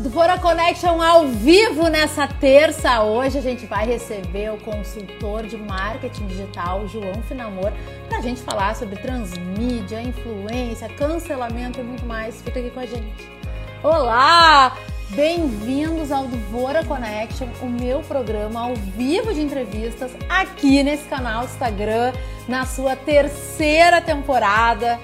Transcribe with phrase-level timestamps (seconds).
[0.00, 3.02] do Fora Connection ao vivo nessa terça.
[3.02, 7.72] Hoje a gente vai receber o consultor de marketing digital, João Finamor,
[8.08, 12.40] para a gente falar sobre transmídia, influência, cancelamento e muito mais.
[12.42, 13.30] Fica aqui com a gente.
[13.82, 14.76] Olá!
[15.10, 22.14] Bem-vindos ao Dvora Connection, o meu programa ao vivo de entrevistas aqui nesse canal Instagram,
[22.48, 24.98] na sua terceira temporada,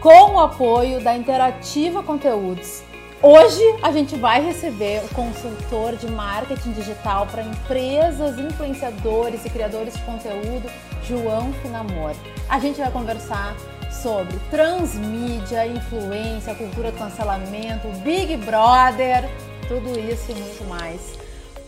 [0.00, 2.87] com o apoio da Interativa Conteúdos.
[3.20, 9.94] Hoje a gente vai receber o consultor de marketing digital para empresas, influenciadores e criadores
[9.94, 10.70] de conteúdo,
[11.02, 12.14] João Finamor.
[12.48, 13.56] A gente vai conversar
[13.90, 19.28] sobre transmídia, influência, cultura do cancelamento, Big Brother,
[19.66, 21.18] tudo isso e muito mais.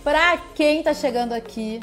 [0.05, 1.81] Para quem está chegando aqui,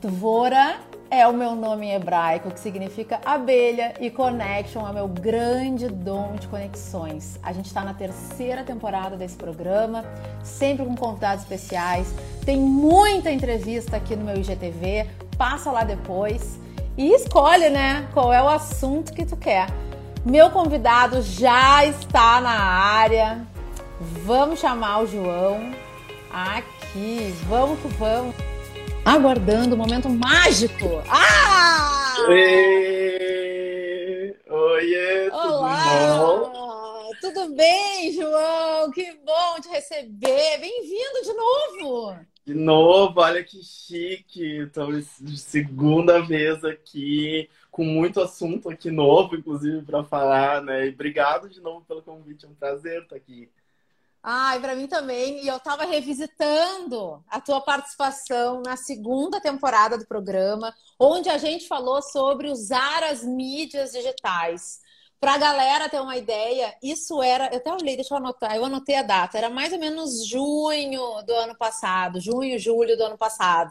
[0.00, 0.80] Tvora
[1.14, 6.34] é o meu nome em hebraico, que significa abelha, e Connection é meu grande dom
[6.34, 7.38] de conexões.
[7.42, 10.04] A gente está na terceira temporada desse programa,
[10.42, 12.12] sempre com convidados especiais.
[12.44, 15.06] Tem muita entrevista aqui no meu IGTV,
[15.38, 16.58] passa lá depois
[16.96, 19.68] e escolhe, né, qual é o assunto que tu quer.
[20.24, 23.46] Meu convidado já está na área.
[24.24, 25.72] Vamos chamar o João
[26.32, 27.34] aqui.
[27.48, 28.34] Vamos que vamos
[29.04, 31.02] aguardando o momento mágico.
[31.08, 32.16] Ah!
[32.26, 33.54] Oi,
[34.48, 36.16] Oiê, Olá!
[36.16, 37.10] Bom?
[37.20, 38.90] Tudo bem, João?
[38.90, 40.58] Que bom te receber.
[40.58, 42.18] Bem-vindo de novo.
[42.46, 44.62] De novo, olha que chique.
[44.62, 50.86] Estamos segunda vez aqui, com muito assunto aqui novo, inclusive, para falar, né?
[50.86, 53.50] E obrigado de novo pelo convite, é um prazer estar aqui.
[54.26, 55.44] Ai, para mim também.
[55.44, 61.68] E eu estava revisitando a tua participação na segunda temporada do programa, onde a gente
[61.68, 64.80] falou sobre usar as mídias digitais.
[65.20, 67.48] Para a galera ter uma ideia, isso era.
[67.52, 71.22] Eu até olhei, deixa eu anotar, eu anotei a data, era mais ou menos junho
[71.26, 73.70] do ano passado, junho, julho do ano passado.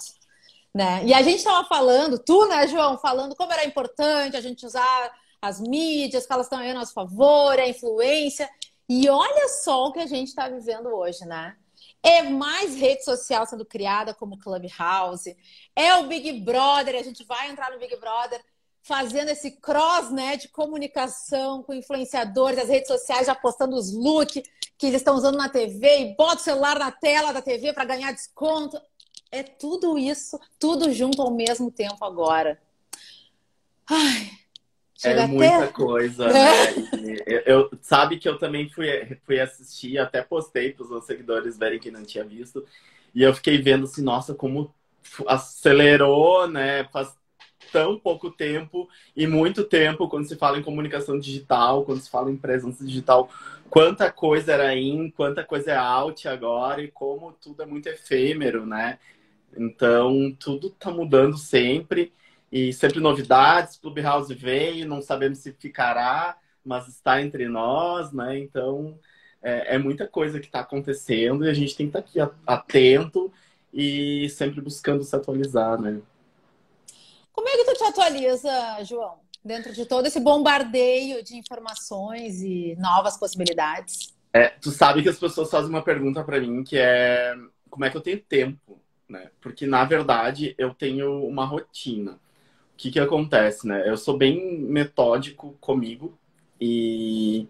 [0.73, 1.03] Né?
[1.05, 5.11] E a gente estava falando, tu, né, João, falando como era importante a gente usar
[5.41, 8.47] as mídias, que elas estão aí a nosso favor, a influência.
[8.87, 11.55] E olha só o que a gente está vivendo hoje, né?
[12.01, 15.35] É mais rede social sendo criada como Clubhouse,
[15.75, 18.43] é o Big Brother, a gente vai entrar no Big Brother
[18.81, 24.43] fazendo esse cross né, de comunicação com influenciadores, as redes sociais já postando os looks
[24.77, 27.85] que eles estão usando na TV e bota o celular na tela da TV para
[27.85, 28.79] ganhar desconto.
[29.31, 32.61] É tudo isso, tudo junto ao mesmo tempo agora.
[33.89, 34.31] Ai,
[35.03, 36.73] Chega é muita coisa, né?
[37.45, 38.87] eu, sabe que eu também fui,
[39.25, 42.65] fui assistir, até postei para os meus seguidores verem que não tinha visto.
[43.13, 44.73] E eu fiquei vendo assim, nossa, como
[45.27, 46.85] acelerou, né?
[46.85, 47.13] Faz
[47.71, 52.31] tão pouco tempo e muito tempo quando se fala em comunicação digital, quando se fala
[52.31, 53.29] em presença digital,
[53.69, 58.65] quanta coisa era in, quanta coisa é out agora e como tudo é muito efêmero,
[58.65, 58.99] né?
[59.57, 62.13] Então, tudo tá mudando sempre.
[62.53, 68.37] E sempre novidades, Clubhouse veio, não sabemos se ficará, mas está entre nós, né?
[68.37, 68.95] Então
[69.41, 72.35] é, é muita coisa que está acontecendo e a gente tem que estar tá aqui
[72.45, 73.33] atento
[73.73, 75.99] e sempre buscando se atualizar, né?
[77.31, 78.51] Como é que tu te atualiza,
[78.83, 79.17] João?
[79.43, 84.13] Dentro de todo esse bombardeio de informações e novas possibilidades?
[84.31, 87.35] É, tu sabe que as pessoas fazem uma pergunta para mim que é
[87.67, 89.31] como é que eu tenho tempo, né?
[89.41, 92.21] Porque na verdade eu tenho uma rotina
[92.77, 93.87] que, que acontece, né?
[93.87, 96.17] Eu sou bem metódico comigo
[96.59, 97.47] e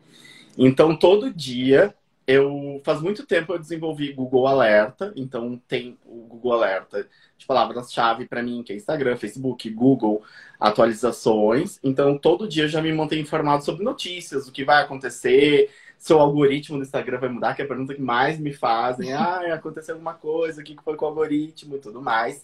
[0.58, 1.94] então todo dia
[2.26, 7.08] eu faz muito tempo eu desenvolvi Google Alerta, então tem o Google Alerta
[7.38, 10.24] de palavras-chave para mim, que é Instagram, Facebook, Google,
[10.60, 11.80] atualizações.
[11.84, 16.14] Então todo dia eu já me mantenho informado sobre notícias, o que vai acontecer, se
[16.14, 19.12] o algoritmo do Instagram vai mudar, que é a pergunta que mais me fazem.
[19.14, 22.44] Ah, aconteceu alguma coisa, o que foi com o algoritmo e tudo mais.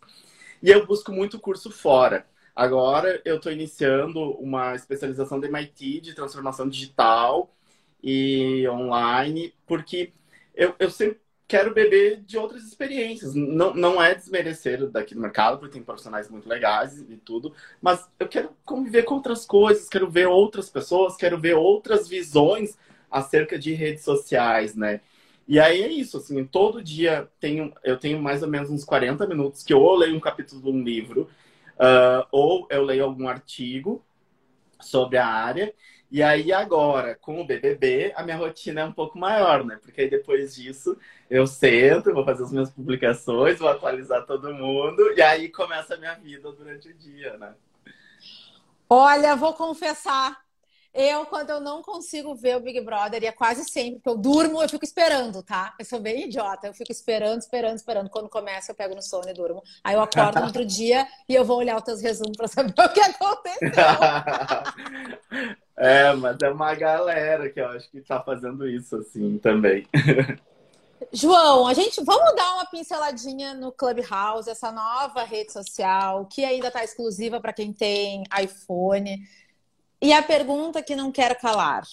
[0.62, 2.26] E eu busco muito curso fora.
[2.60, 7.56] Agora eu estou iniciando uma especialização da MIT de transformação digital
[8.04, 10.12] e online, porque
[10.54, 13.34] eu, eu sempre quero beber de outras experiências.
[13.34, 18.06] Não, não é desmerecer daqui do mercado, porque tem profissionais muito legais e tudo, mas
[18.20, 22.78] eu quero conviver com outras coisas, quero ver outras pessoas, quero ver outras visões
[23.10, 25.00] acerca de redes sociais, né?
[25.48, 29.26] E aí é isso, assim, todo dia tenho, eu tenho mais ou menos uns 40
[29.26, 31.30] minutos que eu leio um capítulo de um livro
[31.80, 34.06] Uh, ou eu leio algum artigo
[34.82, 35.74] sobre a área.
[36.12, 39.78] E aí agora, com o BBB, a minha rotina é um pouco maior, né?
[39.82, 40.98] Porque aí depois disso
[41.30, 45.98] eu sento, vou fazer as minhas publicações, vou atualizar todo mundo e aí começa a
[45.98, 47.54] minha vida durante o dia, né?
[48.90, 50.44] Olha, vou confessar,
[50.94, 54.18] Eu, quando eu não consigo ver o Big Brother, e é quase sempre que eu
[54.18, 55.74] durmo, eu fico esperando, tá?
[55.78, 58.10] Eu sou bem idiota, eu fico esperando, esperando, esperando.
[58.10, 59.62] Quando começa, eu pego no sono e durmo.
[59.84, 62.74] Aí eu acordo no outro dia e eu vou olhar os teus resumos pra saber
[62.74, 63.70] o que aconteceu.
[65.78, 69.86] é, mas é uma galera que eu acho que tá fazendo isso assim também.
[71.14, 76.68] João, a gente vamos dar uma pinceladinha no Clubhouse, essa nova rede social que ainda
[76.68, 79.20] está exclusiva para quem tem iPhone.
[80.02, 81.84] E a pergunta que não quero calar.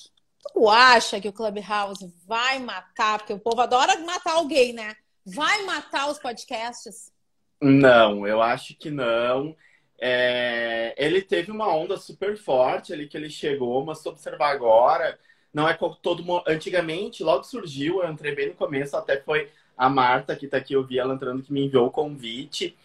[0.53, 3.19] Tu acha que o Clubhouse vai matar?
[3.19, 4.94] Porque o povo adora matar alguém, né?
[5.25, 7.12] Vai matar os podcasts?
[7.61, 9.56] Não, eu acho que não.
[9.99, 10.94] É...
[10.97, 15.19] Ele teve uma onda super forte ali que ele chegou, mas se observar agora,
[15.53, 16.44] não é todo mundo.
[16.47, 20.75] Antigamente, logo surgiu, eu entrei bem no começo, até foi a Marta que tá aqui,
[20.75, 22.76] eu vi ela entrando, que me enviou o convite.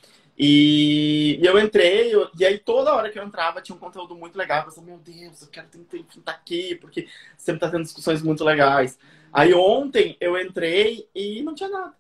[0.44, 4.16] E, e eu entrei, eu, e aí toda hora que eu entrava tinha um conteúdo
[4.16, 4.62] muito legal.
[4.62, 5.68] Eu pensava, meu Deus, eu quero
[6.18, 7.08] estar aqui, porque
[7.38, 8.98] sempre tá tendo discussões muito legais.
[9.32, 11.94] Aí ontem eu entrei e não tinha nada.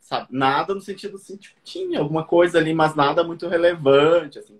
[0.00, 0.26] Sabe?
[0.32, 4.58] Nada no sentido assim, tipo, tinha alguma coisa ali, mas nada muito relevante, assim.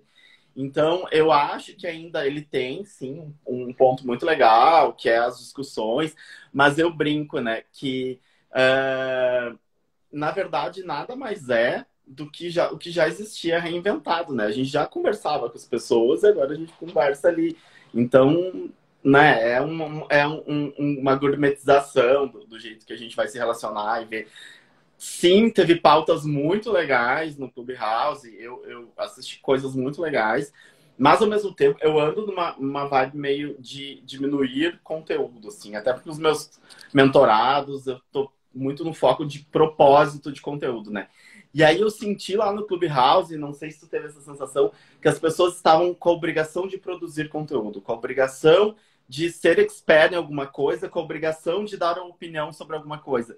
[0.55, 5.37] Então, eu acho que ainda ele tem, sim, um ponto muito legal, que é as
[5.39, 6.15] discussões,
[6.53, 8.21] mas eu brinco, né, que,
[8.51, 9.59] uh,
[10.09, 14.45] na verdade, nada mais é do que já, o que já existia reinventado, né?
[14.45, 17.57] A gente já conversava com as pessoas, agora a gente conversa ali.
[17.93, 18.69] Então,
[19.03, 23.37] né, é, uma, é um, uma gourmetização do, do, jeito que a gente vai se
[23.37, 24.27] relacionar e ver.
[24.97, 30.53] Sim, teve pautas muito legais no Clubhouse, eu, eu assisti coisas muito legais,
[30.97, 35.93] mas ao mesmo tempo eu ando numa uma vibe meio de diminuir conteúdo, assim, até
[35.93, 36.59] porque os meus
[36.93, 41.09] mentorados, eu tô muito no foco de propósito de conteúdo, né?
[41.55, 45.07] E aí eu senti lá no Clubhouse, não sei se tu teve essa sensação, que
[45.07, 48.75] as pessoas estavam com a obrigação de produzir conteúdo, com a obrigação
[49.07, 52.97] de ser expert em alguma coisa, com a obrigação de dar uma opinião sobre alguma
[52.97, 53.37] coisa.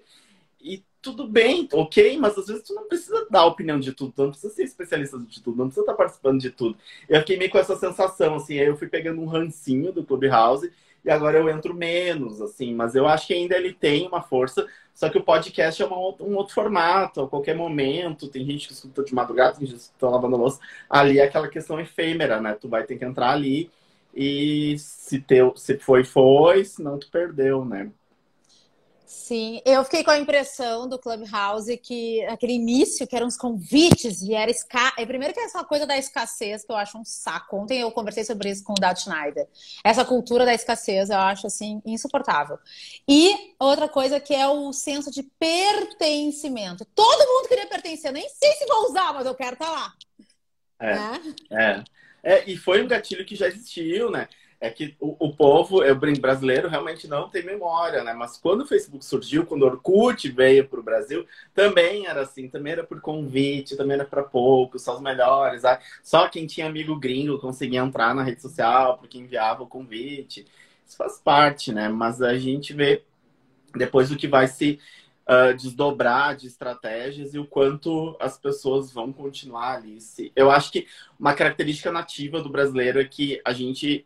[0.60, 4.22] E tudo bem, ok, mas às vezes tu não precisa dar opinião de tudo, tu
[4.24, 6.76] não precisa ser especialista de tudo, não precisa estar participando de tudo.
[7.08, 10.72] Eu fiquei meio com essa sensação, assim, aí eu fui pegando um rancinho do Clubhouse
[11.08, 14.68] e agora eu entro menos, assim, mas eu acho que ainda ele tem uma força,
[14.94, 18.74] só que o podcast é uma, um outro formato, a qualquer momento, tem gente que
[18.74, 22.52] escuta de madrugada, tem gente que escuta lavando louça, ali é aquela questão efêmera, né?
[22.60, 23.70] Tu vai ter que entrar ali
[24.14, 27.90] e se, teu, se foi, foi, se não tu perdeu, né?
[29.08, 34.20] Sim, eu fiquei com a impressão do Clubhouse que aquele início, que eram os convites,
[34.20, 34.92] e era esca...
[34.98, 37.56] É, primeiro que é essa coisa da escassez, que eu acho um saco.
[37.56, 39.48] Ontem eu conversei sobre isso com o Dad Schneider.
[39.82, 42.58] Essa cultura da escassez eu acho assim insuportável.
[43.08, 46.84] E outra coisa que é o senso de pertencimento.
[46.94, 49.94] Todo mundo queria pertencer, nem sei se vou usar, mas eu quero estar tá lá.
[50.78, 51.58] É, é.
[51.62, 51.84] é.
[52.34, 54.28] é e foi um gatilho que já existiu, né?
[54.60, 58.12] É que o, o povo eu brinco, brasileiro realmente não tem memória, né?
[58.12, 61.24] Mas quando o Facebook surgiu, quando o Orkut veio para o Brasil,
[61.54, 65.64] também era assim, também era por convite, também era para poucos, só os melhores.
[65.64, 70.44] Ah, só quem tinha amigo gringo conseguia entrar na rede social porque enviava o convite.
[70.84, 71.88] Isso faz parte, né?
[71.88, 73.04] Mas a gente vê
[73.76, 74.80] depois o que vai se
[75.28, 79.98] uh, desdobrar de estratégias e o quanto as pessoas vão continuar ali.
[80.34, 80.88] Eu acho que
[81.20, 84.04] uma característica nativa do brasileiro é que a gente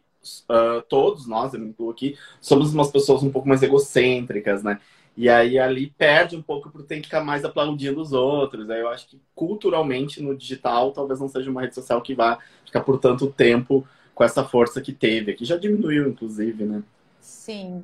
[0.48, 4.80] uh, todos nós, eu me incluo aqui, somos umas pessoas um pouco mais egocêntricas, né?
[5.16, 8.70] E aí ali perde um pouco por ter que ficar mais aplaudindo os outros.
[8.70, 12.38] Aí eu acho que culturalmente no digital talvez não seja uma rede social que vá
[12.64, 16.82] ficar por tanto tempo com essa força que teve, que já diminuiu, inclusive, né?
[17.20, 17.82] Sim.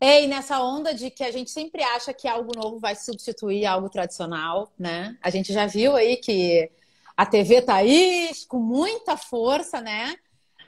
[0.00, 3.64] É, e nessa onda de que a gente sempre acha que algo novo vai substituir
[3.64, 5.16] algo tradicional, né?
[5.22, 6.70] A gente já viu aí que
[7.16, 10.14] a TV tá aí com muita força, né?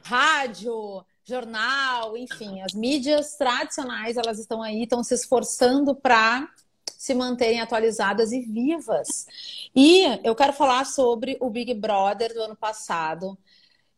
[0.09, 6.49] Rádio, jornal, enfim, as mídias tradicionais, elas estão aí, estão se esforçando para
[6.97, 9.27] se manterem atualizadas e vivas.
[9.77, 13.37] E eu quero falar sobre o Big Brother do ano passado,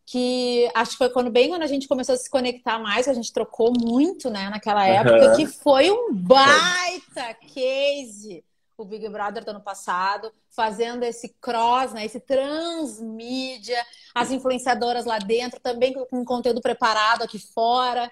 [0.04, 3.14] que acho que foi quando bem quando a gente começou a se conectar mais, a
[3.14, 5.36] gente trocou muito, né, naquela época, uhum.
[5.36, 8.44] que foi um baita case
[8.82, 13.84] o Big Brother do ano passado, fazendo esse cross, né, esse transmídia,
[14.14, 18.10] as influenciadoras lá dentro, também com conteúdo preparado aqui fora.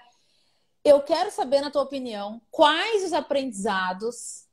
[0.83, 4.47] Eu quero saber, na tua opinião, quais os aprendizados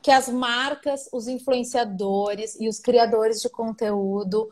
[0.00, 4.50] que as marcas, os influenciadores e os criadores de conteúdo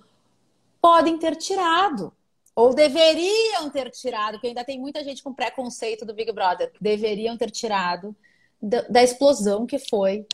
[0.81, 2.13] podem ter tirado.
[2.55, 6.73] Ou deveriam ter tirado, porque ainda tem muita gente com preconceito do Big Brother.
[6.81, 8.17] Deveriam ter tirado
[8.63, 10.27] da, da explosão que foi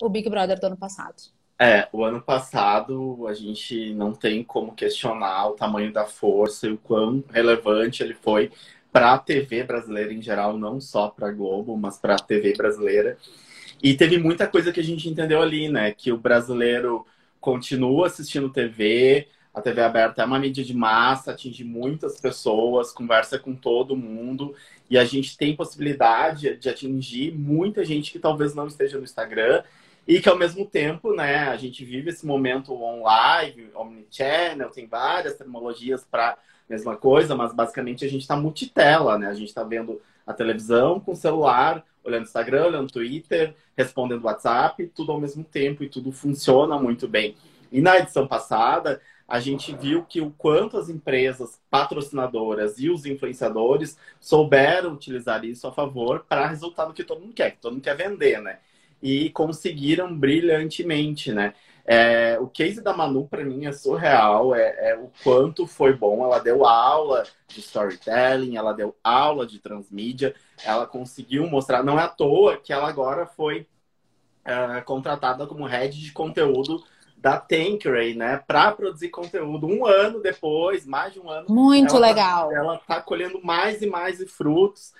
[0.00, 1.16] o Big Brother do ano passado.
[1.58, 6.72] É, o ano passado a gente não tem como questionar o tamanho da força e
[6.72, 8.50] o quão relevante ele foi
[8.90, 12.54] para a TV brasileira em geral, não só para a Globo, mas para a TV
[12.54, 13.16] brasileira.
[13.82, 15.92] E teve muita coisa que a gente entendeu ali, né?
[15.92, 17.06] Que o brasileiro
[17.40, 23.38] continua assistindo TV, a TV aberta é uma mídia de massa, atinge muitas pessoas, conversa
[23.38, 24.54] com todo mundo.
[24.92, 29.62] E a gente tem possibilidade de atingir muita gente que talvez não esteja no Instagram
[30.06, 35.38] e que ao mesmo tempo, né, a gente vive esse momento online, omnichannel, tem várias
[35.38, 36.36] tecnologias para
[36.68, 39.28] mesma coisa, mas basicamente a gente está multitela, né?
[39.28, 44.86] A gente está vendo a televisão com o celular, olhando Instagram, olhando Twitter, respondendo WhatsApp,
[44.94, 47.34] tudo ao mesmo tempo e tudo funciona muito bem.
[47.72, 53.06] E na edição passada, a gente viu que o quanto as empresas patrocinadoras e os
[53.06, 57.82] influenciadores souberam utilizar isso a favor para resultado que todo mundo quer, que todo mundo
[57.82, 58.58] quer vender, né?
[59.02, 61.54] E conseguiram brilhantemente, né?
[61.84, 64.54] É, o case da Manu, para mim, é surreal.
[64.54, 66.24] É, é, o quanto foi bom.
[66.24, 71.82] Ela deu aula de storytelling, ela deu aula de transmídia, ela conseguiu mostrar.
[71.82, 73.66] Não é à toa que ela agora foi
[74.44, 76.84] é, contratada como head de conteúdo
[77.22, 79.68] da Tankeray, né, para produzir conteúdo.
[79.68, 81.46] Um ano depois, mais de um ano.
[81.48, 82.48] Muito tá legal.
[82.48, 84.92] Tá, ela está colhendo mais e mais frutos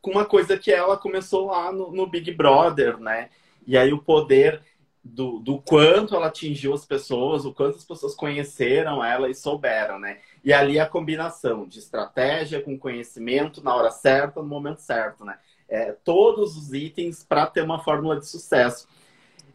[0.00, 3.28] com uma coisa que ela começou lá no, no, Big Brother, né?
[3.66, 4.62] E aí o poder
[5.02, 9.98] do, do quanto ela atingiu as pessoas, o quanto as pessoas conheceram ela e souberam,
[9.98, 10.18] né?
[10.42, 15.38] E ali a combinação de estratégia com conhecimento na hora certa, no momento certo, né?
[15.68, 18.88] É, todos os itens para ter uma fórmula de sucesso.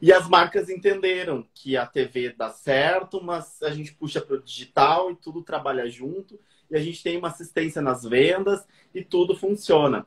[0.01, 4.41] E as marcas entenderam que a TV dá certo, mas a gente puxa para o
[4.41, 6.39] digital e tudo trabalha junto.
[6.71, 10.05] E a gente tem uma assistência nas vendas e tudo funciona.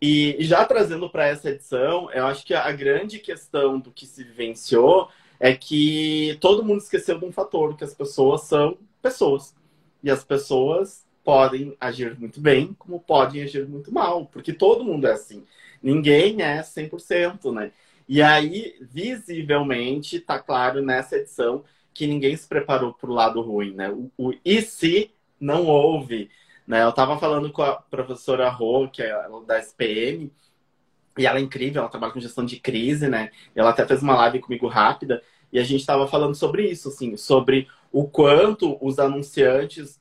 [0.00, 4.24] E, já trazendo para essa edição, eu acho que a grande questão do que se
[4.24, 9.54] vivenciou é que todo mundo esqueceu de um fator, que as pessoas são pessoas.
[10.02, 15.06] E as pessoas podem agir muito bem, como podem agir muito mal, porque todo mundo
[15.06, 15.44] é assim.
[15.82, 17.72] Ninguém é 100%, né?
[18.12, 21.62] E aí, visivelmente, está claro nessa edição
[21.94, 23.88] que ninguém se preparou para o lado ruim, né?
[23.88, 26.28] O, o e se não houve,
[26.66, 26.82] né?
[26.82, 29.14] Eu estava falando com a professora Rô, que é
[29.46, 30.32] da SPM,
[31.16, 33.30] e ela é incrível, ela trabalha com gestão de crise, né?
[33.54, 37.16] Ela até fez uma live comigo rápida, e a gente estava falando sobre isso, assim,
[37.16, 40.00] sobre o quanto os anunciantes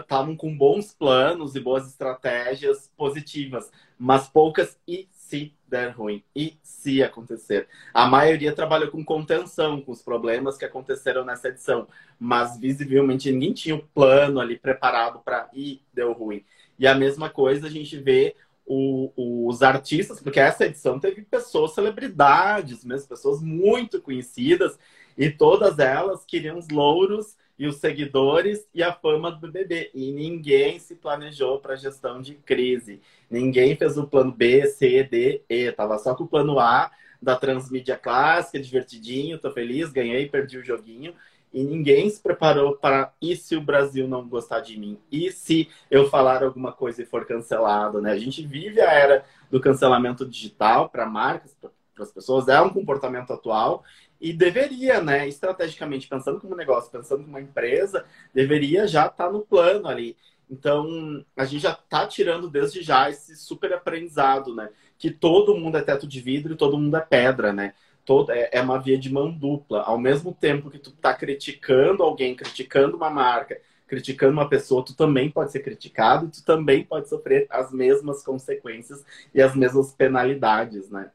[0.00, 6.24] estavam uh, com bons planos e boas estratégias positivas, mas poucas e se der ruim
[6.34, 7.68] e se acontecer.
[7.94, 11.86] A maioria trabalhou com contenção, com os problemas que aconteceram nessa edição,
[12.18, 16.44] mas visivelmente ninguém tinha um plano ali preparado para ir deu ruim.
[16.76, 18.34] E a mesma coisa a gente vê
[18.66, 19.12] o,
[19.46, 24.78] os artistas, porque essa edição teve pessoas, celebridades mesmo, pessoas muito conhecidas,
[25.16, 29.90] e todas elas queriam os louros e os seguidores e a fama do BBB.
[29.92, 33.02] E ninguém se planejou para gestão de crise.
[33.28, 35.70] Ninguém fez o plano B, C, D, E.
[35.70, 36.90] Tava só com o plano A
[37.20, 41.12] da transmídia clássica, divertidinho, tô feliz, ganhei, perdi o joguinho.
[41.52, 44.98] E ninguém se preparou para e se o Brasil não gostar de mim?
[45.12, 48.12] E se eu falar alguma coisa e for cancelado, né?
[48.12, 51.70] A gente vive a era do cancelamento digital para marcas, para
[52.04, 53.84] as pessoas, é um comportamento atual
[54.20, 59.32] e deveria, né, estrategicamente, pensando como negócio, pensando como uma empresa, deveria já estar tá
[59.32, 60.16] no plano ali.
[60.50, 64.68] Então, a gente já está tirando desde já esse super aprendizado, né?
[64.98, 67.74] Que todo mundo é teto de vidro e todo mundo é pedra, né?
[68.04, 69.82] Todo, é, é uma via de mão dupla.
[69.82, 74.94] Ao mesmo tempo que tu está criticando alguém, criticando uma marca, criticando uma pessoa, tu
[74.94, 79.92] também pode ser criticado e tu também pode sofrer as mesmas consequências e as mesmas
[79.92, 81.10] penalidades, né?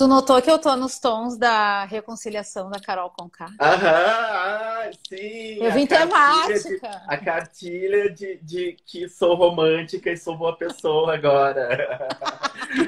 [0.00, 3.48] Tu notou que eu tô nos tons da reconciliação da Carol Conká?
[3.60, 5.62] Aham, sim.
[5.62, 6.88] Eu vim temática.
[6.88, 12.08] De, a cartilha de, de que sou romântica e sou boa pessoa agora.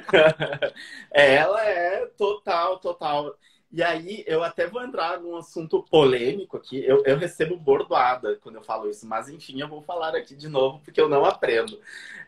[1.13, 3.37] Ela é total, total.
[3.73, 6.85] E aí, eu até vou entrar num assunto polêmico aqui.
[6.85, 10.47] Eu, eu recebo bordoada quando eu falo isso, mas enfim, eu vou falar aqui de
[10.47, 11.81] novo porque eu não aprendo.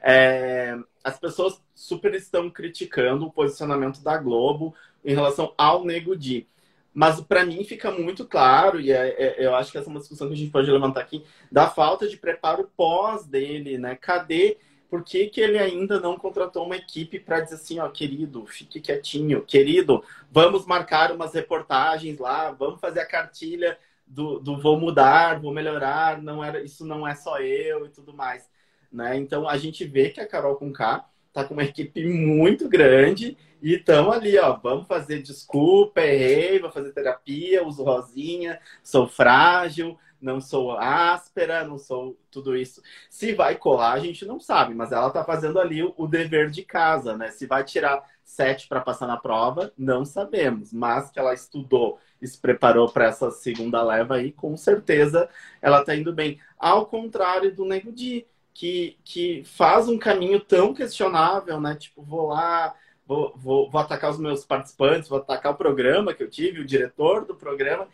[0.02, 4.74] É, as pessoas super estão criticando o posicionamento da Globo
[5.04, 6.48] em relação ao Nego Di.
[6.94, 10.00] Mas para mim fica muito claro, e é, é, eu acho que essa é uma
[10.00, 13.96] discussão que a gente pode levantar aqui, da falta de preparo pós dele, né?
[13.96, 14.56] Cadê
[14.94, 18.80] por que, que ele ainda não contratou uma equipe para dizer assim, ó, querido, fique
[18.80, 25.40] quietinho, querido, vamos marcar umas reportagens lá, vamos fazer a cartilha do, do vou mudar,
[25.40, 28.48] vou melhorar, não era, isso não é só eu e tudo mais.
[28.92, 29.16] Né?
[29.16, 33.36] Então a gente vê que a Carol com K tá com uma equipe muito grande
[33.60, 39.98] e estão ali, ó, vamos fazer desculpa, errei, vou fazer terapia, uso rosinha, sou frágil,
[40.24, 42.82] não sou áspera, não sou tudo isso.
[43.10, 46.64] Se vai colar, a gente não sabe, mas ela tá fazendo ali o, dever de
[46.64, 47.30] casa, né?
[47.30, 52.26] Se vai tirar sete para passar na prova, não sabemos, mas que ela estudou e
[52.26, 55.28] se preparou para essa segunda leva aí, com certeza
[55.60, 56.40] ela tá indo bem.
[56.58, 61.74] Ao contrário do Nego Di, que, que faz um caminho tão questionável, né?
[61.74, 62.74] Tipo, vou lá,
[63.06, 66.66] vou, vou, vou atacar os meus participantes, vou atacar o programa que eu tive, o
[66.66, 67.86] diretor do programa.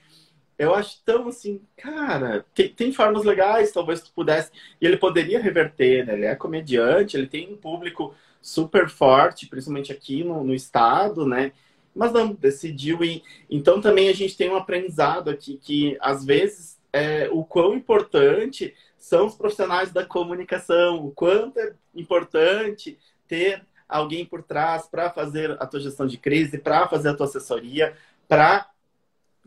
[0.60, 4.50] Eu acho tão assim, cara, tem, tem formas legais, talvez tu pudesse.
[4.78, 6.12] E ele poderia reverter, né?
[6.12, 11.52] Ele é comediante, ele tem um público super forte, principalmente aqui no, no estado, né?
[11.94, 13.22] Mas não, decidiu ir.
[13.48, 18.74] Então também a gente tem um aprendizado aqui que, às vezes, é, o quão importante
[18.98, 25.52] são os profissionais da comunicação, o quanto é importante ter alguém por trás para fazer
[25.52, 27.96] a tua gestão de crise, para fazer a tua assessoria,
[28.28, 28.69] para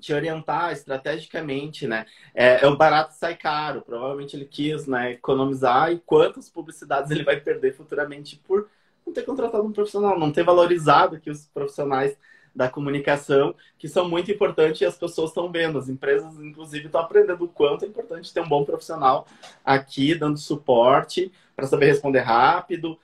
[0.04, 2.06] te orientar estrategicamente, né?
[2.36, 3.82] É, é, o barato sai caro.
[3.82, 8.68] Provavelmente ele quis, né, economizar e quantas publicidades ele vai perder futuramente por
[9.06, 12.18] não ter contratado um profissional, não ter valorizado aqui os profissionais
[12.56, 15.80] da comunicação, que são muito importantes e as pessoas estão vendo.
[15.80, 19.26] As empresas, inclusive, estão aprendendo o quanto é importante ter um bom profissional
[19.66, 23.00] aqui, dando suporte para saber responder rápido.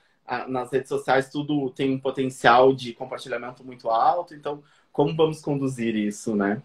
[0.46, 4.32] Nas redes sociais, tudo tem um potencial de compartilhamento muito alto.
[4.32, 6.62] Então, como vamos conduzir isso, né?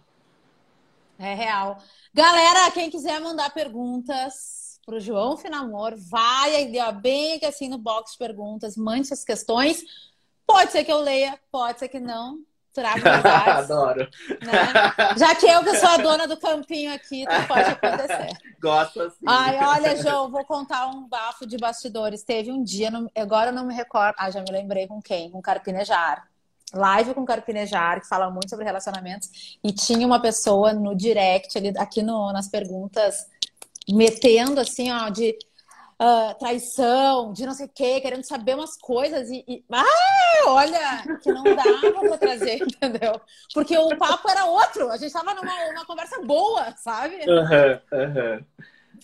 [1.18, 1.78] É real.
[2.14, 7.68] Galera, quem quiser mandar perguntas para o João Finamor, vai aí, ó, bem aqui assim
[7.68, 9.84] no box de perguntas, mande suas questões.
[10.46, 12.40] Pode ser que eu leia, pode ser que não
[12.76, 13.00] trago
[13.50, 14.08] Adoro.
[14.42, 15.16] Né?
[15.18, 18.30] Já que eu que sou a dona do campinho aqui, então pode acontecer.
[18.62, 19.26] Gosto assim.
[19.26, 22.24] Ai, olha, João, vou contar um bafo de bastidores.
[22.24, 24.16] Teve um dia, agora eu não me recordo.
[24.20, 25.32] Ah, já me lembrei com quem?
[25.32, 26.28] Com Carpinejar.
[26.74, 29.58] Live com Carpinejar, que fala muito sobre relacionamentos.
[29.64, 33.28] E tinha uma pessoa no direct, ali, aqui no, nas perguntas,
[33.88, 35.38] metendo assim, ó, de
[36.02, 39.64] uh, traição, de não sei o quê, querendo saber umas coisas e, e...
[39.72, 43.20] Ah, olha, que não dava pra trazer, entendeu?
[43.54, 47.16] Porque o papo era outro, a gente tava numa, numa conversa boa, sabe?
[47.28, 48.00] Uhum.
[48.00, 48.46] Uhum.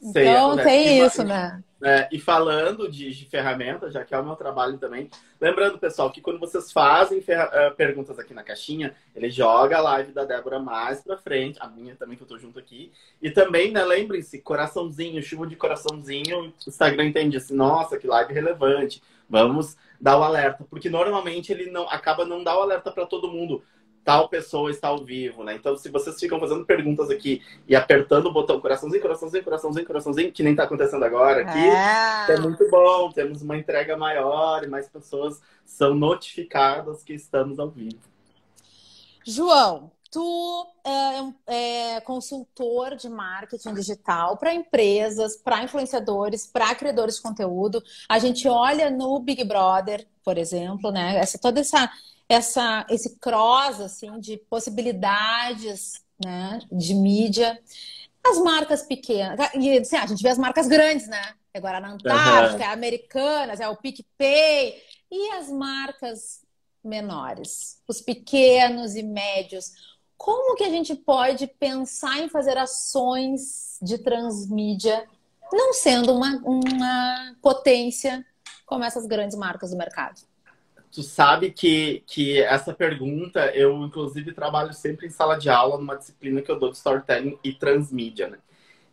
[0.04, 0.63] Então né?
[0.63, 1.62] tem e, isso, né?
[1.84, 6.12] É, e falando de, de ferramentas, já que é o meu trabalho também, lembrando, pessoal,
[6.12, 10.60] que quando vocês fazem uh, perguntas aqui na caixinha, ele joga a live da Débora
[10.60, 12.91] mais pra frente, a minha também, que eu tô junto aqui.
[13.20, 18.32] E também, né, lembrem-se, coraçãozinho, chuva de coraçãozinho, o Instagram entende assim, nossa, que live
[18.32, 20.63] relevante, vamos dar o alerta.
[20.70, 23.63] Porque normalmente ele não acaba não dar o alerta para todo mundo
[24.03, 25.55] tal pessoa está ao vivo, né?
[25.55, 30.31] Então, se vocês ficam fazendo perguntas aqui e apertando o botão coraçãozinho, coraçãozinho, coraçãozinho, coraçãozinho,
[30.31, 32.33] que nem está acontecendo agora aqui, é.
[32.33, 33.11] é muito bom.
[33.11, 37.99] Temos uma entrega maior e mais pessoas são notificadas que estamos ao vivo.
[39.25, 40.67] João, tu
[41.47, 47.81] é, é consultor de marketing digital para empresas, para influenciadores, para criadores de conteúdo.
[48.09, 51.17] A gente olha no Big Brother, por exemplo, né?
[51.17, 51.89] Essa, toda essa
[52.32, 57.60] essa, esse cross assim, de possibilidades né, de mídia.
[58.24, 59.38] As marcas pequenas.
[59.56, 61.34] E assim, a gente vê as marcas grandes, né?
[61.54, 62.70] É Guaraná Antártica, uhum.
[62.70, 64.82] é Americanas, é o PicPay.
[65.12, 66.41] E as marcas
[66.84, 69.72] menores, os pequenos e médios.
[70.17, 75.06] Como que a gente pode pensar em fazer ações de transmídia,
[75.52, 78.26] não sendo uma, uma potência
[78.65, 80.22] como essas grandes marcas do mercado?
[80.91, 85.95] Tu sabe que, que essa pergunta, eu inclusive trabalho sempre em sala de aula, numa
[85.95, 88.38] disciplina que eu dou de storytelling e transmídia, né?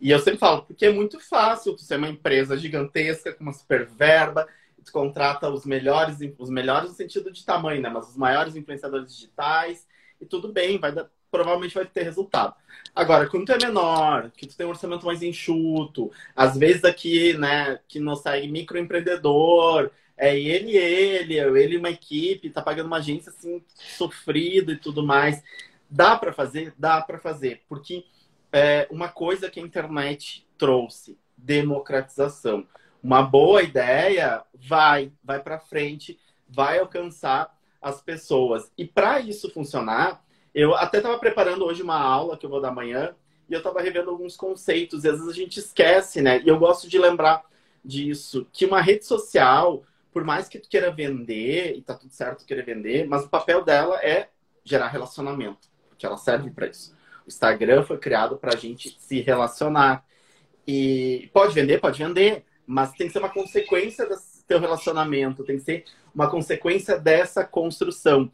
[0.00, 3.52] E eu sempre falo, porque é muito fácil tu ser uma empresa gigantesca, com uma
[3.52, 4.46] super verba,
[4.84, 7.88] tu contrata os melhores, os melhores no sentido de tamanho, né?
[7.88, 9.86] Mas os maiores influenciadores digitais,
[10.20, 12.54] e tudo bem, vai dar, provavelmente vai ter resultado.
[12.94, 17.34] Agora, quando tu é menor, que tu tem um orçamento mais enxuto, às vezes aqui,
[17.34, 23.30] né, que não segue microempreendedor, é ele, ele, ele uma equipe, tá pagando uma agência
[23.30, 25.42] assim, sofrido e tudo mais.
[25.88, 26.74] Dá para fazer?
[26.76, 27.62] Dá para fazer.
[27.68, 28.04] Porque
[28.52, 32.66] é, uma coisa que a internet trouxe, democratização.
[33.00, 38.72] Uma boa ideia vai, vai para frente, vai alcançar as pessoas.
[38.76, 42.70] E para isso funcionar, eu até estava preparando hoje uma aula que eu vou dar
[42.70, 43.14] amanhã
[43.48, 45.04] e eu estava revendo alguns conceitos.
[45.04, 46.42] E às vezes a gente esquece, né?
[46.44, 47.44] E eu gosto de lembrar
[47.84, 49.84] disso, que uma rede social
[50.18, 53.62] por mais que tu queira vender, e tá tudo certo querer vender, mas o papel
[53.62, 54.28] dela é
[54.64, 56.92] gerar relacionamento, porque ela serve para isso.
[57.24, 60.04] O Instagram foi criado para a gente se relacionar.
[60.66, 64.16] E pode vender, pode vender, mas tem que ser uma consequência do
[64.48, 68.28] teu relacionamento, tem que ser uma consequência dessa construção.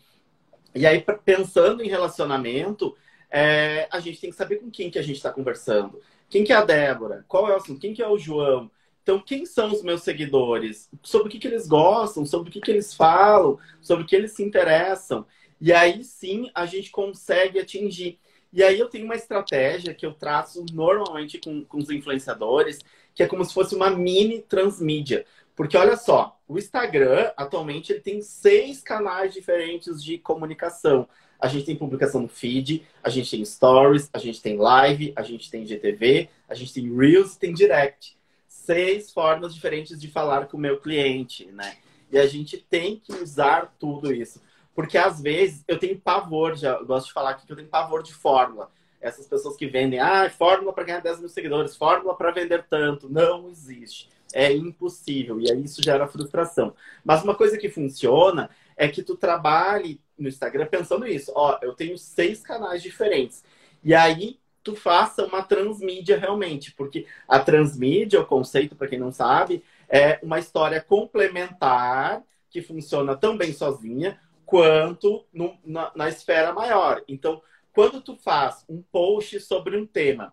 [0.75, 2.97] E aí, pensando em relacionamento,
[3.31, 6.01] é, a gente tem que saber com quem que a gente está conversando.
[6.31, 7.27] Quem que é a Débora?
[7.29, 7.79] Qual é o assunto?
[7.79, 8.71] Quem que é o João?
[9.05, 10.89] Então, quem são os meus seguidores?
[11.03, 12.25] Sobre o que, que eles gostam?
[12.25, 13.59] Sobre o que, que eles falam?
[13.83, 15.27] Sobre o que eles se interessam?
[15.61, 18.19] E aí sim a gente consegue atingir.
[18.51, 22.79] E aí eu tenho uma estratégia que eu traço normalmente com, com os influenciadores,
[23.15, 25.27] que é como se fosse uma mini transmídia.
[25.55, 31.07] Porque olha só, o Instagram atualmente ele tem seis canais diferentes de comunicação.
[31.39, 35.23] A gente tem publicação no feed, a gente tem stories, a gente tem live, a
[35.23, 38.17] gente tem GTV, a gente tem Reels, tem Direct.
[38.65, 41.77] Seis formas diferentes de falar com o meu cliente, né?
[42.11, 44.41] E a gente tem que usar tudo isso.
[44.75, 48.03] Porque às vezes eu tenho pavor, já gosto de falar aqui que eu tenho pavor
[48.03, 48.71] de fórmula.
[49.01, 53.07] Essas pessoas que vendem, ah, fórmula para ganhar 10 mil seguidores, fórmula para vender tanto.
[53.09, 54.09] Não existe.
[54.33, 55.39] É impossível.
[55.39, 56.75] E aí isso gera frustração.
[57.05, 61.31] Mas uma coisa que funciona é que tu trabalhe no Instagram pensando isso.
[61.35, 63.45] Ó, eu tenho seis canais diferentes.
[63.83, 69.13] E aí tu faça uma transmídia realmente, porque a transmídia, o conceito, para quem não
[69.13, 76.53] sabe, é uma história complementar que funciona tão bem sozinha quanto no, na, na, esfera
[76.53, 77.03] maior.
[77.07, 80.33] Então, quando tu faz um post sobre um tema,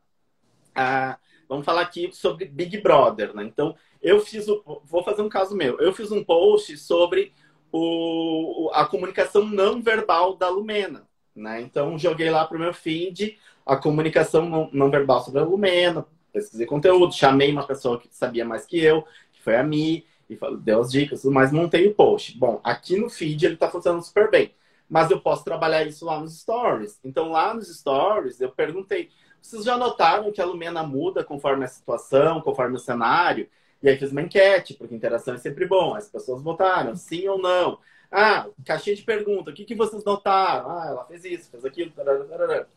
[0.73, 1.17] ah,
[1.49, 3.43] vamos falar aqui sobre Big Brother, né?
[3.43, 5.79] Então, eu fiz o, vou fazer um caso meu.
[5.79, 7.33] Eu fiz um post sobre
[7.71, 11.07] o, a comunicação não verbal da Lumena.
[11.35, 11.61] Né?
[11.61, 16.05] Então, joguei lá para o meu feed a comunicação não, não, verbal sobre a Lumena,
[16.33, 20.37] pesquisei conteúdo, chamei uma pessoa que sabia mais que eu, que foi a Mi, e
[20.59, 22.37] deu as dicas, mas montei o post.
[22.37, 24.53] Bom, aqui no feed ele está funcionando super bem,
[24.89, 26.99] mas eu posso trabalhar isso lá nos stories.
[27.03, 29.09] Então, lá nos stories, eu perguntei,
[29.41, 33.49] vocês já notaram que a Lumena muda conforme a situação, conforme o cenário?
[33.83, 35.95] E aí fiz uma enquete, porque interação é sempre bom.
[35.95, 37.79] As pessoas votaram, sim ou não.
[38.11, 40.69] Ah, caixinha de pergunta, o que, que vocês notaram?
[40.69, 41.91] Ah, ela fez isso, fez aquilo.
[41.91, 42.67] Tarará, tarará.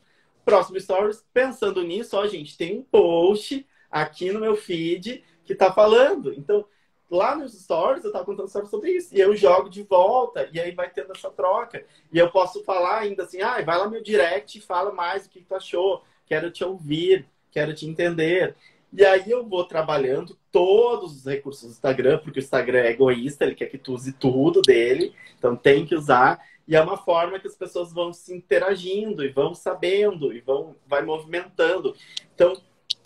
[0.44, 5.72] Próximo stories, pensando nisso, ó, gente, tem um post aqui no meu feed que tá
[5.72, 6.32] falando.
[6.34, 6.64] Então,
[7.10, 9.14] lá nos stories eu tava contando sobre isso.
[9.14, 11.84] E eu jogo de volta, e aí vai tendo essa troca.
[12.12, 15.30] E eu posso falar ainda assim, ah, vai lá meu direct e fala mais o
[15.30, 16.04] que, que tu achou.
[16.26, 18.54] Quero te ouvir, quero te entender.
[18.96, 23.44] E aí eu vou trabalhando todos os recursos do Instagram, porque o Instagram é egoísta,
[23.44, 26.40] ele quer que tu use tudo dele, então tem que usar.
[26.66, 30.76] E é uma forma que as pessoas vão se interagindo e vão sabendo e vão
[30.86, 31.94] vai movimentando.
[32.32, 32.56] Então,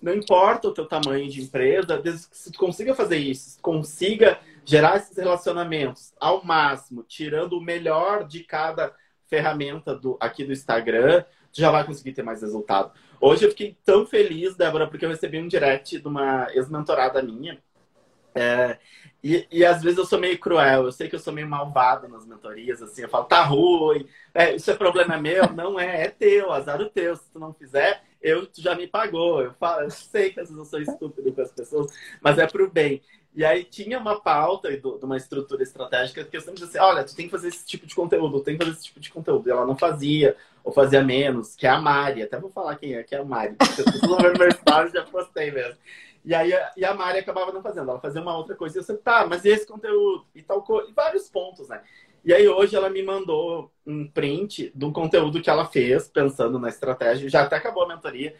[0.00, 4.38] não importa o teu tamanho de empresa, desde que se tu consiga fazer isso, consiga
[4.66, 8.94] gerar esses relacionamentos ao máximo, tirando o melhor de cada
[9.26, 12.92] ferramenta do, aqui do Instagram, tu já vai conseguir ter mais resultado.
[13.20, 17.58] Hoje eu fiquei tão feliz, Débora, porque eu recebi um direct de uma ex-mentorada minha.
[18.34, 18.78] É,
[19.22, 22.06] e, e às vezes eu sou meio cruel, eu sei que eu sou meio malvado
[22.06, 25.52] nas mentorias, assim, eu falo, tá ruim, é, isso é problema meu?
[25.52, 28.86] Não é, é teu, azar o teu, se tu não fizer, eu, tu já me
[28.86, 29.42] pagou.
[29.42, 32.46] Eu, falo, eu sei que às vezes eu sou estúpido com as pessoas, mas é
[32.46, 33.02] pro bem.
[33.38, 37.04] E aí tinha uma pauta de uma estrutura estratégica que eu sempre dizia assim, olha,
[37.04, 39.48] tu tem que fazer esse tipo de conteúdo, tem que fazer esse tipo de conteúdo.
[39.48, 42.20] E ela não fazia, ou fazia menos, que é a Mari.
[42.20, 43.54] Até vou falar quem é, que é a Mari.
[43.60, 45.78] Vocês não ver meu já postei mesmo.
[46.24, 48.76] E aí e a Mari acabava não fazendo, ela fazia uma outra coisa.
[48.76, 50.26] E eu sempre, tá, mas e esse conteúdo?
[50.34, 50.90] E tal coisa.
[50.90, 51.80] E vários pontos, né?
[52.24, 56.70] E aí hoje ela me mandou um print do conteúdo que ela fez, pensando na
[56.70, 57.30] estratégia.
[57.30, 58.34] Já até acabou a mentoria.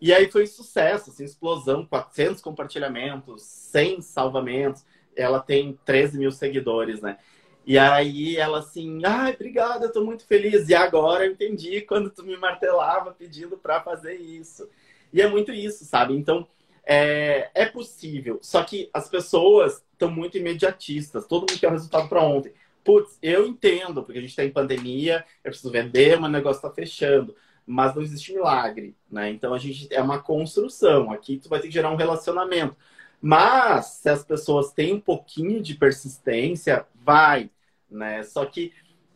[0.00, 4.84] E aí foi sucesso, assim, explosão, 400 compartilhamentos, 100 salvamentos.
[5.16, 7.18] Ela tem 13 mil seguidores, né?
[7.66, 10.68] E aí ela assim, ai, obrigada, eu tô muito feliz.
[10.68, 14.68] E agora eu entendi quando tu me martelava pedindo para fazer isso.
[15.12, 16.14] E é muito isso, sabe?
[16.14, 16.46] Então,
[16.84, 18.38] é, é possível.
[18.40, 21.26] Só que as pessoas estão muito imediatistas.
[21.26, 22.52] Todo mundo quer o resultado para ontem.
[22.82, 26.58] Putz, eu entendo, porque a gente está em pandemia, eu preciso vender, mas o negócio
[26.58, 27.36] está fechando.
[27.68, 29.30] Mas não existe milagre, né?
[29.30, 31.12] Então a gente é uma construção.
[31.12, 32.74] Aqui tu vai ter que gerar um relacionamento.
[33.20, 37.50] Mas se as pessoas têm um pouquinho de persistência, vai
[37.90, 38.22] né?
[38.22, 38.72] Só que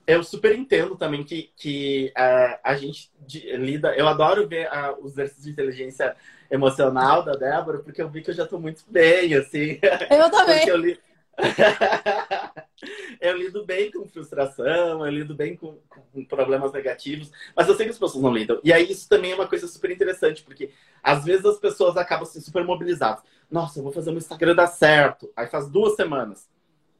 [0.07, 3.95] eu super entendo também que, que uh, a gente lida.
[3.95, 6.17] Eu adoro ver uh, os exercícios de inteligência
[6.51, 9.79] emocional da Débora, porque eu vi que eu já estou muito bem, assim.
[10.11, 10.67] Eu também.
[10.69, 10.99] eu, li...
[13.21, 17.87] eu lido bem com frustração, eu lido bem com, com, problemas negativos, mas eu sei
[17.87, 18.61] que as pessoas não lidam.
[18.63, 20.71] E aí isso também é uma coisa super interessante, porque
[21.03, 23.23] às vezes as pessoas acabam assim, super mobilizadas.
[23.51, 25.31] Nossa, eu vou fazer um Instagram dar certo.
[25.37, 26.49] Aí faz duas semanas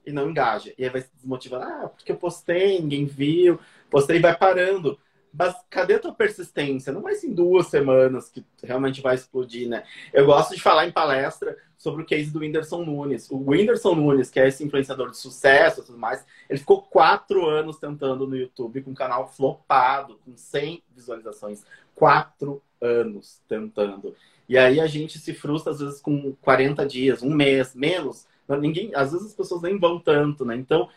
[0.05, 0.73] e não engaja.
[0.77, 1.65] E aí vai se desmotivando.
[1.65, 3.59] Ah, porque eu postei, ninguém viu.
[3.91, 4.99] Postei e vai parando.
[5.33, 6.93] mas cadê a tua persistência?
[6.93, 9.85] Não vai ser em duas semanas que realmente vai explodir, né?
[10.13, 13.29] Eu gosto de falar em palestra sobre o case do Whindersson Nunes.
[13.29, 17.45] O Whindersson Nunes, que é esse influenciador de sucesso e tudo mais, ele ficou quatro
[17.45, 21.65] anos tentando no YouTube com um canal flopado, com 100 visualizações.
[21.93, 24.15] Quatro anos tentando.
[24.49, 28.29] E aí a gente se frustra, às vezes, com 40 dias, um mês, menos.
[28.49, 30.55] Ninguém, às vezes as pessoas nem vão tanto, né?
[30.55, 30.89] Então,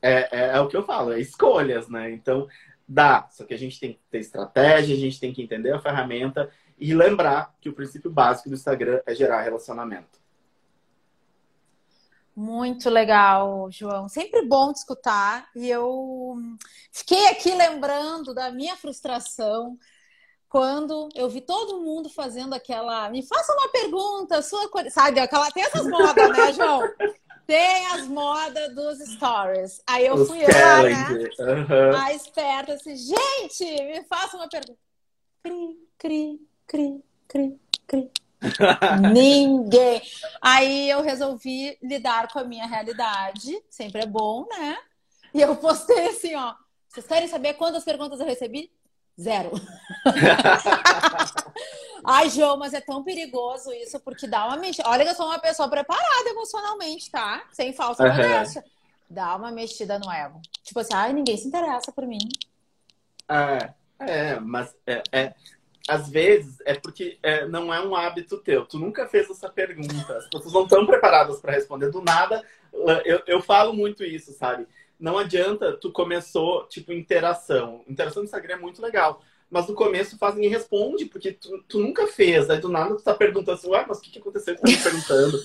[0.00, 2.10] é, é, é o que eu falo, é escolhas, né?
[2.10, 2.48] Então,
[2.88, 5.78] Dá, só que a gente tem que ter estratégia, a gente tem que entender a
[5.78, 6.50] ferramenta
[6.82, 10.20] e lembrar que o princípio básico do Instagram é gerar relacionamento.
[12.34, 14.08] Muito legal, João.
[14.08, 15.48] Sempre bom te escutar.
[15.54, 16.34] E eu
[16.90, 19.78] fiquei aqui lembrando da minha frustração
[20.48, 23.08] quando eu vi todo mundo fazendo aquela.
[23.10, 24.68] Me faça uma pergunta, sua.
[24.90, 25.50] Sabe, aquela.
[25.52, 26.82] Tem essas modas, né, João?
[27.46, 29.82] Tem as modas dos stories.
[29.86, 31.28] Aí eu Os fui lá, né?
[31.38, 31.96] Uhum.
[31.96, 34.78] A esperta assim, gente, me faça uma pergunta.
[35.42, 36.40] Cri, cri,
[36.72, 38.10] cri, cri, cri.
[39.12, 40.02] Ninguém.
[40.40, 43.62] Aí eu resolvi lidar com a minha realidade.
[43.68, 44.78] Sempre é bom, né?
[45.34, 46.54] E eu postei assim, ó.
[46.88, 48.72] Vocês querem saber quantas perguntas eu recebi?
[49.20, 49.52] Zero.
[52.04, 54.88] Ai, João, mas é tão perigoso isso, porque dá uma mexida.
[54.88, 57.44] Olha que eu sou uma pessoa preparada emocionalmente, tá?
[57.52, 58.64] Sem falsa modéstia.
[59.08, 60.40] Dá uma mexida no ego.
[60.64, 62.18] Tipo assim, ai, ninguém se interessa por mim.
[63.28, 65.34] É, é mas é, é
[65.88, 68.64] às vezes é porque é, não é um hábito teu.
[68.64, 70.16] Tu nunca fez essa pergunta.
[70.16, 71.90] As pessoas não estão preparadas para responder.
[71.90, 72.44] Do nada,
[73.04, 74.66] eu, eu falo muito isso, sabe?
[74.98, 77.82] Não adianta, tu começou, tipo, interação.
[77.88, 81.78] Interação no Instagram é muito legal mas no começo faz ninguém responde, porque tu, tu,
[81.78, 82.48] nunca fez.
[82.48, 84.82] Aí do nada tu tá perguntando assim, ué, mas o que, que aconteceu que tá
[84.82, 85.38] perguntando?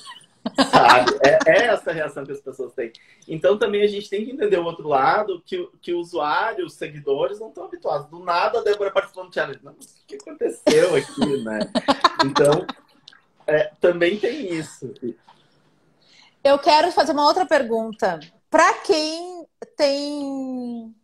[0.72, 1.12] Sabe?
[1.24, 2.92] É, é, essa a reação que as pessoas têm.
[3.28, 6.74] Então também a gente tem que entender o outro lado, que, que o usuário, os
[6.74, 8.08] seguidores não estão habituados.
[8.08, 9.60] Do nada a Débora participando do challenge.
[9.64, 11.60] Não, mas o que, aconteceu aqui, né?
[12.26, 12.66] Então,
[13.46, 14.94] é, também tem isso.
[16.44, 18.20] Eu quero fazer uma outra pergunta.
[18.50, 20.96] Para quem tem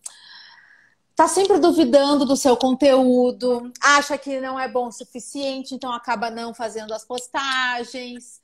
[1.15, 6.32] tá sempre duvidando do seu conteúdo, acha que não é bom o suficiente, então acaba
[6.32, 8.41] não fazendo as postagens,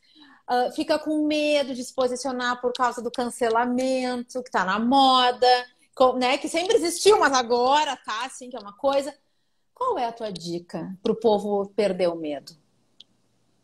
[0.50, 5.48] uh, fica com medo de se posicionar por causa do cancelamento, que tá na moda,
[5.96, 6.38] com, né?
[6.38, 9.14] Que sempre existiu, mas agora tá assim, que é uma coisa.
[9.74, 12.52] Qual é a tua dica para o povo perder o medo?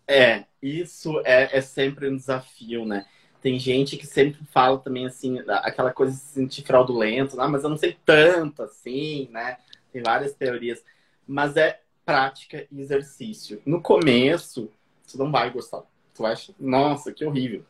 [0.07, 3.05] É, isso é, é sempre um desafio, né?
[3.41, 7.63] Tem gente que sempre fala também assim, aquela coisa de se sentir fraudulento, ah, mas
[7.63, 9.57] eu não sei tanto assim, né?
[9.91, 10.83] Tem várias teorias.
[11.27, 13.61] Mas é prática e exercício.
[13.65, 14.71] No começo,
[15.03, 15.83] você não vai gostar.
[16.15, 17.63] Tu acha, nossa, que horrível.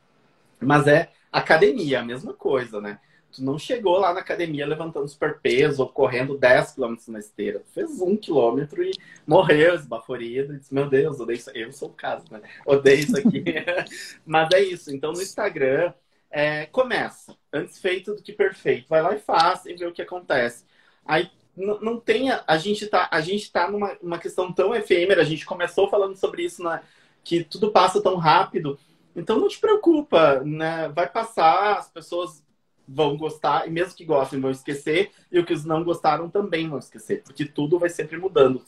[0.59, 2.99] Mas é academia, a mesma coisa, né?
[3.35, 7.59] Tu não chegou lá na academia levantando super peso ou correndo 10 km na esteira.
[7.59, 8.91] Tu fez um quilômetro e
[9.27, 10.53] morreu esbaforido.
[10.53, 11.49] E disse, meu Deus, odeio isso.
[11.53, 12.41] Eu sou o caso, né?
[12.65, 13.43] Odeio isso aqui.
[14.25, 14.93] Mas é isso.
[14.95, 15.91] Então no Instagram,
[16.31, 17.35] é, começa.
[17.51, 18.87] Antes feito do que perfeito.
[18.87, 20.63] Vai lá e faz e vê o que acontece.
[21.03, 22.29] Aí não, não tem.
[22.31, 25.21] A gente tá, a gente tá numa uma questão tão efêmera.
[25.21, 26.81] A gente começou falando sobre isso, né?
[27.25, 28.79] Que tudo passa tão rápido.
[29.15, 30.87] Então não te preocupa, né?
[30.89, 32.45] Vai passar, as pessoas
[32.87, 36.77] vão gostar, e mesmo que gostem, vão esquecer, e o que não gostaram também vão
[36.77, 38.63] esquecer, porque tudo vai sempre mudando.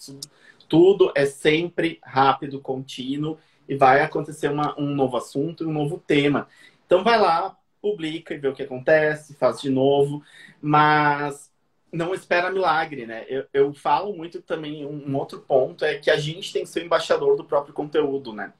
[0.67, 3.37] Tudo é sempre rápido, contínuo,
[3.69, 6.47] e vai acontecer uma, um novo assunto e um novo tema.
[6.85, 10.23] Então vai lá, publica e vê o que acontece, faz de novo,
[10.59, 11.51] mas
[11.91, 13.25] não espera milagre, né?
[13.27, 16.83] Eu, eu falo muito também, um outro ponto é que a gente tem que ser
[16.83, 18.53] embaixador do próprio conteúdo, né?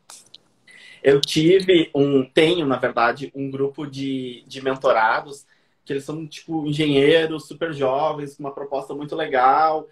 [1.04, 5.46] Eu tive um, tenho, na verdade, um grupo de, de mentorados
[5.86, 9.88] que eles são, tipo, engenheiros super jovens, com uma proposta muito legal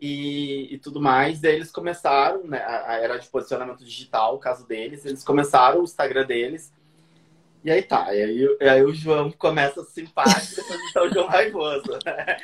[0.00, 1.40] e, e tudo mais.
[1.40, 5.80] Daí eles começaram, né, a, a era de posicionamento digital, o caso deles, eles começaram
[5.80, 6.72] o Instagram deles.
[7.62, 11.26] E aí tá, e aí, e aí o João começa simpático, depois está o João
[11.26, 11.90] raivoso.
[12.04, 12.36] Né?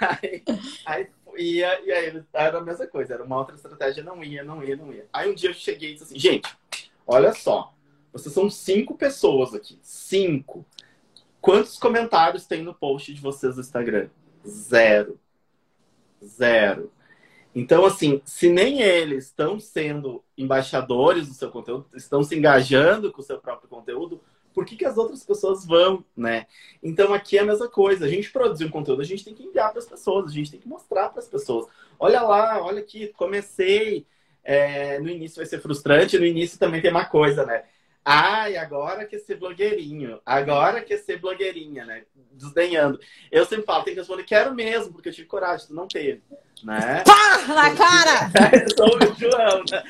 [0.00, 0.42] Aí,
[0.84, 1.06] aí
[1.36, 4.76] ia, e aí era a mesma coisa, era uma outra estratégia, não ia, não ia,
[4.76, 5.06] não ia.
[5.12, 6.48] Aí um dia eu cheguei e disse assim, gente,
[7.06, 7.74] Olha só,
[8.12, 9.78] vocês são cinco pessoas aqui.
[9.82, 10.64] Cinco.
[11.40, 14.08] Quantos comentários tem no post de vocês no Instagram?
[14.46, 15.18] Zero.
[16.24, 16.90] Zero.
[17.54, 23.20] Então, assim, se nem eles estão sendo embaixadores do seu conteúdo, estão se engajando com
[23.20, 24.20] o seu próprio conteúdo,
[24.54, 26.46] por que, que as outras pessoas vão, né?
[26.82, 28.06] Então, aqui é a mesma coisa.
[28.06, 30.50] A gente produzir um conteúdo, a gente tem que enviar para as pessoas, a gente
[30.50, 31.66] tem que mostrar para as pessoas.
[31.98, 34.06] Olha lá, olha aqui, comecei,
[34.44, 37.64] é, no início vai ser frustrante, no início também tem uma coisa, né?
[38.04, 40.20] Ai, agora quer ser blogueirinho.
[40.26, 42.04] Agora quer ser blogueirinha, né?
[42.32, 43.00] Desdenhando.
[43.32, 46.22] Eu sempre falo, tem que responder, quero mesmo, porque eu tive coragem, tu não teve.
[46.62, 47.02] Né?
[47.04, 47.46] Pá!
[47.48, 48.30] Na cara!
[48.76, 49.82] Sou o João, né?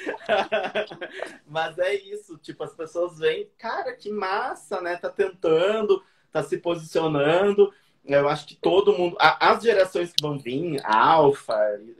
[1.44, 4.96] Mas é isso, tipo, as pessoas veem, cara, que massa, né?
[4.96, 6.00] Tá tentando,
[6.31, 7.72] tá se posicionando.
[8.05, 9.16] Eu acho que todo mundo.
[9.18, 11.57] As gerações que vão vir, a Alfa,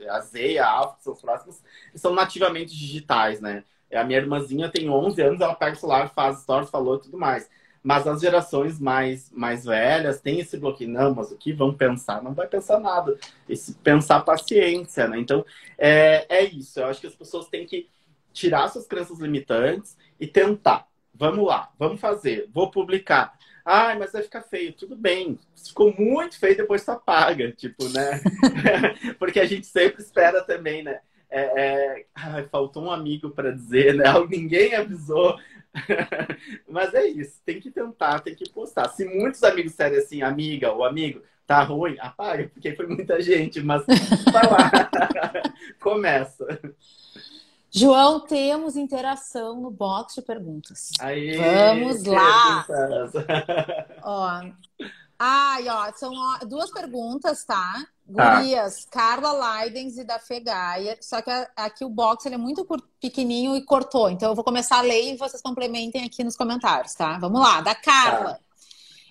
[0.09, 1.61] a Z a Alfa, que são os próximos,
[1.95, 3.63] são nativamente digitais, né?
[3.95, 7.49] A minha irmãzinha tem 11 anos, ela pega o celular, faz stories, falou tudo mais.
[7.83, 10.89] Mas as gerações mais, mais velhas têm esse bloqueio.
[10.89, 12.21] Não, mas o que vão pensar?
[12.23, 13.15] Não vai pensar nada.
[13.47, 15.19] Esse pensar paciência, né?
[15.19, 15.45] Então,
[15.77, 16.79] é, é isso.
[16.79, 17.87] Eu acho que as pessoas têm que
[18.33, 20.87] tirar suas crenças limitantes e tentar.
[21.13, 22.49] Vamos lá, vamos fazer.
[22.51, 23.37] Vou publicar.
[23.63, 24.73] Ai, mas vai ficar feio.
[24.73, 25.39] Tudo bem.
[25.55, 27.51] Ficou muito feio, depois tu apaga.
[27.51, 28.21] Tipo, né?
[29.17, 30.99] Porque a gente sempre espera também, né?
[31.29, 32.05] É, é...
[32.13, 34.05] Ai, faltou um amigo para dizer, né?
[34.29, 35.37] Ninguém avisou.
[36.69, 38.89] Mas é isso, tem que tentar, tem que postar.
[38.89, 43.61] Se muitos amigos disserem assim, amiga ou amigo, tá ruim, apaga, porque foi muita gente,
[43.61, 43.83] mas
[44.31, 44.71] vai lá,
[45.79, 46.45] começa.
[47.69, 50.91] João, temos interação no box de perguntas.
[50.99, 52.65] Aí, Vamos lá!
[54.01, 54.41] Ó,
[55.17, 56.11] ai, ó, são
[56.47, 57.85] duas perguntas, tá?
[58.13, 58.35] Tá.
[58.35, 60.97] Gurias, Carla Leidens e da Fegaia.
[61.01, 62.65] Só que aqui o box ele é muito
[62.99, 64.09] pequenininho e cortou.
[64.09, 67.17] Então eu vou começar a ler e vocês complementem aqui nos comentários, tá?
[67.17, 68.33] Vamos lá, da Carla.
[68.33, 68.39] Tá.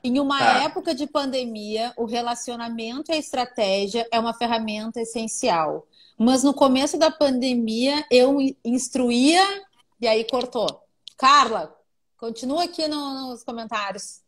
[0.05, 0.65] Em uma tá.
[0.65, 5.87] época de pandemia, o relacionamento e a estratégia é uma ferramenta essencial.
[6.17, 9.43] Mas no começo da pandemia, eu instruía
[10.01, 10.83] e aí cortou.
[11.17, 11.75] Carla,
[12.17, 14.24] continua aqui no, nos comentários.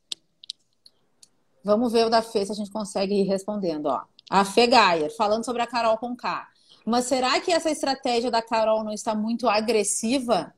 [1.66, 4.02] Vamos ver o da Fê se a gente consegue ir respondendo, ó.
[4.31, 6.46] A Fê Gaia, falando sobre a Carol com K.
[6.85, 10.55] Mas será que essa estratégia da Carol não está muito agressiva?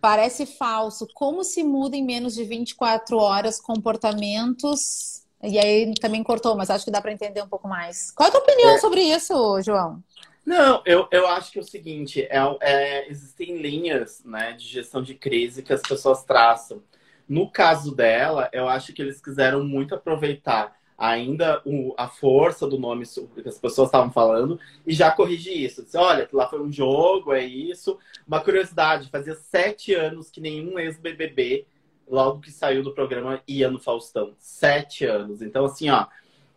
[0.00, 1.06] Parece falso.
[1.14, 5.22] Como se muda em menos de 24 horas comportamentos?
[5.40, 8.10] E aí também cortou, mas acho que dá para entender um pouco mais.
[8.10, 8.78] Qual é a tua opinião é.
[8.78, 10.02] sobre isso, João?
[10.44, 15.00] Não, eu, eu acho que é o seguinte, é, é, existem linhas né, de gestão
[15.00, 16.82] de crise que as pessoas traçam.
[17.30, 22.76] No caso dela, eu acho que eles quiseram muito aproveitar ainda o, a força do
[22.76, 25.84] nome que as pessoas estavam falando e já corrigi isso.
[25.84, 27.96] Disse, olha, lá foi um jogo, é isso.
[28.26, 31.68] Uma curiosidade, fazia sete anos que nenhum ex-BBB,
[32.08, 34.34] logo que saiu do programa, ia no Faustão.
[34.36, 35.40] Sete anos.
[35.40, 36.08] Então, assim, ó,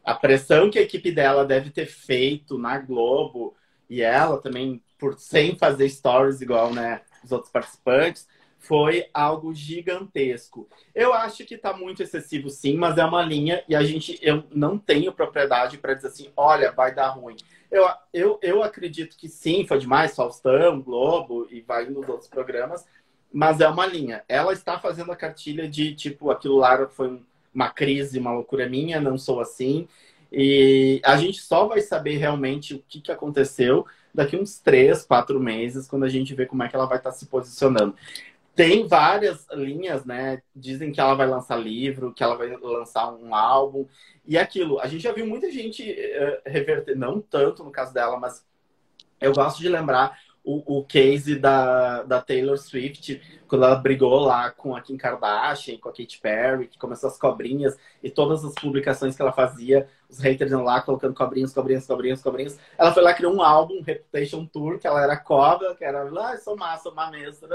[0.04, 3.56] a pressão que a equipe dela deve ter feito na Globo
[3.88, 8.28] e ela também, por sem fazer stories igual, né, os outros participantes,
[8.64, 10.68] foi algo gigantesco.
[10.96, 14.46] Eu acho que está muito excessivo, sim, mas é uma linha e a gente eu
[14.52, 17.36] não tenho propriedade para dizer assim, olha, vai dar ruim.
[17.70, 22.86] Eu, eu, eu acredito que sim, foi demais, Faustão, Globo e vai nos outros programas,
[23.32, 24.24] mas é uma linha.
[24.30, 27.22] Ela está fazendo a cartilha de tipo, aquilo lá foi
[27.54, 29.90] uma crise, uma loucura minha, não sou assim.
[30.32, 35.40] E a gente só vai saber realmente o que, que aconteceu daqui uns três, quatro
[35.40, 37.96] meses, quando a gente vê como é que ela vai estar se posicionando.
[38.56, 40.42] Tem várias linhas, né?
[40.56, 43.88] Dizem que ela vai lançar livro, que ela vai lançar um álbum.
[44.26, 48.20] E aquilo, a gente já viu muita gente uh, reverter, não tanto no caso dela,
[48.20, 48.46] mas
[49.20, 54.52] eu gosto de lembrar o, o case da, da Taylor Swift, quando ela brigou lá
[54.52, 58.54] com a Kim Kardashian, com a Katy Perry, que começou as cobrinhas, e todas as
[58.54, 62.60] publicações que ela fazia, os haters iam lá colocando cobrinhas, cobrinhas, cobrinhas, cobrinhas.
[62.78, 66.38] Ela foi lá criou um álbum, Reputation Tour, que ela era cobra, que era, ah,
[66.38, 67.48] sou má, sou má mesmo.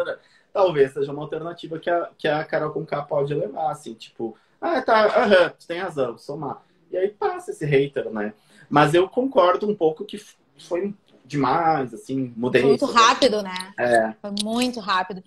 [0.50, 4.80] Talvez seja uma alternativa que a, que a Carol K pode levar, assim, tipo, ah,
[4.80, 6.62] tá, aham, você tem razão, sou má.
[6.90, 8.32] E aí passa esse hater, né?
[8.70, 10.18] Mas eu concordo um pouco que
[10.58, 10.94] foi
[11.28, 12.62] demais, assim, mudei.
[12.62, 13.72] Foi muito rápido, né?
[13.78, 14.14] É.
[14.20, 15.22] Foi muito rápido.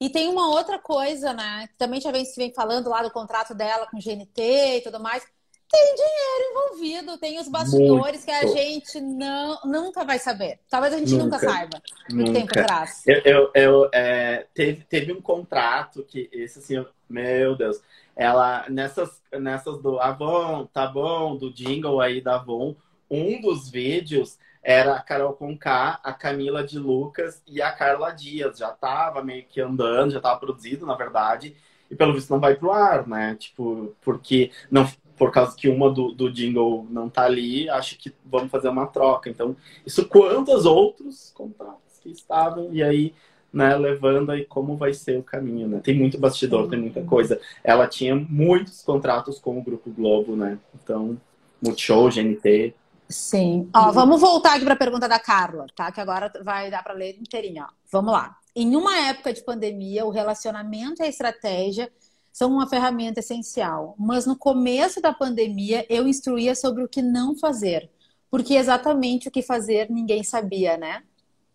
[0.00, 1.66] E tem uma outra coisa, né?
[1.68, 4.80] Que também já vem se vem falando lá do contrato dela com o GNT e
[4.82, 5.24] tudo mais.
[5.70, 8.24] Tem dinheiro envolvido, tem os bastidores muito.
[8.24, 10.60] que a gente não, nunca vai saber.
[10.70, 13.02] Talvez a gente nunca, nunca saiba o que tem por trás.
[13.06, 17.82] Eu, eu, eu é, teve, teve um contrato que, esse assim, meu Deus,
[18.16, 22.74] ela, nessas, nessas do Avon, tá bom, do jingle aí da Avon,
[23.10, 28.58] um dos vídeos era a Carol Conká, a Camila de Lucas e a Carla Dias.
[28.58, 31.56] Já tava meio que andando, já tava produzido, na verdade.
[31.90, 33.34] E pelo visto não vai pro ar, né?
[33.36, 38.12] Tipo, porque não, por causa que uma do, do jingle não tá ali, acho que
[38.26, 39.30] vamos fazer uma troca.
[39.30, 43.14] Então, isso quantos outros contratos que estavam e aí,
[43.50, 45.80] né, levando aí como vai ser o caminho, né?
[45.82, 47.40] Tem muito bastidor, tem muita coisa.
[47.64, 50.58] Ela tinha muitos contratos com o Grupo Globo, né?
[50.74, 51.18] Então,
[51.62, 52.74] Multishow, GNT,
[53.08, 53.70] Sim.
[53.74, 55.90] Ó, vamos voltar aqui para a pergunta da Carla, tá?
[55.90, 57.66] Que agora vai dar para ler inteirinha.
[57.90, 58.36] Vamos lá.
[58.54, 61.90] em uma época de pandemia, o relacionamento e a estratégia
[62.32, 63.94] são uma ferramenta essencial.
[63.98, 67.90] Mas no começo da pandemia, eu instruía sobre o que não fazer.
[68.30, 71.02] Porque exatamente o que fazer ninguém sabia, né?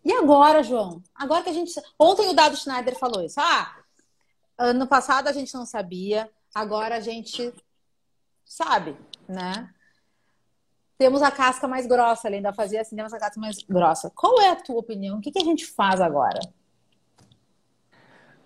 [0.04, 1.02] E agora, João?
[1.14, 1.72] Agora que a gente.
[1.98, 3.40] Ontem o Dado Schneider falou isso.
[3.40, 3.76] Ah,
[4.58, 7.52] ano passado a gente não sabia, agora a gente
[8.44, 8.96] sabe,
[9.28, 9.72] né?
[10.96, 14.10] Temos a casca mais grossa, ainda fazia assim, temos a casca mais grossa.
[14.14, 15.18] Qual é a tua opinião?
[15.18, 16.40] O que, que a gente faz agora?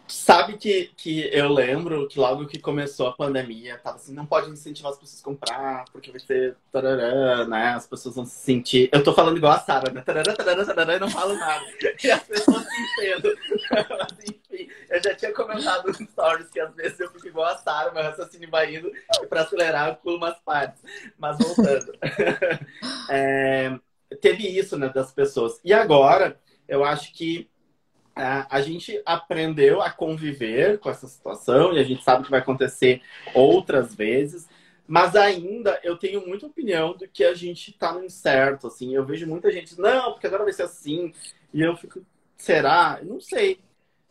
[0.08, 4.50] Sabe que, que eu lembro que logo que começou a pandemia, tava assim, não pode
[4.50, 7.74] incentivar as pessoas a comprar, porque vai ser tarará, né?
[7.74, 8.88] As pessoas vão se sentir.
[8.90, 10.00] Eu tô falando igual a Sara, né?
[10.00, 11.62] Tarará, tarará, tarará, e não falo nada.
[12.02, 13.34] E as pessoas se entendem.
[13.70, 14.18] Mas
[14.58, 17.92] enfim, eu já tinha comentado nos stories que às vezes eu fico igual a Sara,
[17.92, 18.90] meu raciocínio vai indo,
[19.22, 20.82] e pra acelerar eu pulo umas partes.
[21.18, 21.92] Mas voltando.
[23.08, 23.78] é,
[24.20, 25.60] teve isso, né, das pessoas.
[25.64, 27.48] E agora, eu acho que
[28.50, 33.00] a gente aprendeu a conviver com essa situação e a gente sabe que vai acontecer
[33.32, 34.48] outras vezes,
[34.88, 38.92] mas ainda eu tenho muita opinião do que a gente está no incerto, assim.
[38.92, 41.12] Eu vejo muita gente, não, porque agora vai ser assim,
[41.54, 42.04] e eu fico,
[42.36, 42.98] será?
[43.04, 43.60] Não sei,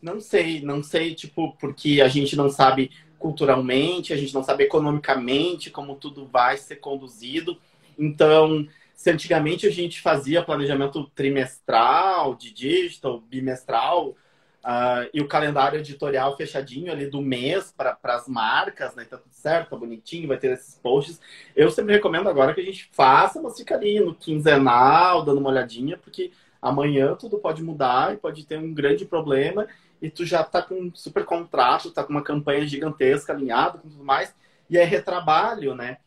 [0.01, 4.63] não sei, não sei, tipo, porque a gente não sabe culturalmente, a gente não sabe
[4.63, 7.57] economicamente como tudo vai ser conduzido.
[7.97, 14.15] Então, se antigamente a gente fazia planejamento trimestral, de digital, bimestral,
[14.63, 19.05] uh, e o calendário editorial fechadinho ali do mês para as marcas, né?
[19.05, 21.19] Tá tudo certo, tá bonitinho, vai ter esses posts.
[21.55, 25.49] Eu sempre recomendo agora que a gente faça, mas fica ali no quinzenal, dando uma
[25.49, 26.31] olhadinha, porque
[26.61, 29.67] amanhã tudo pode mudar e pode ter um grande problema
[30.01, 33.89] e tu já tá com um super contrato, tá com uma campanha gigantesca alinhada com
[33.89, 34.33] tudo mais,
[34.69, 35.97] e é retrabalho, né?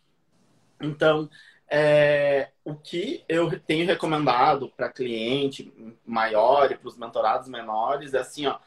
[0.80, 1.28] Então,
[1.68, 5.72] é, o que eu tenho recomendado para cliente
[6.04, 8.58] maior e para os mentorados menores é assim, ó,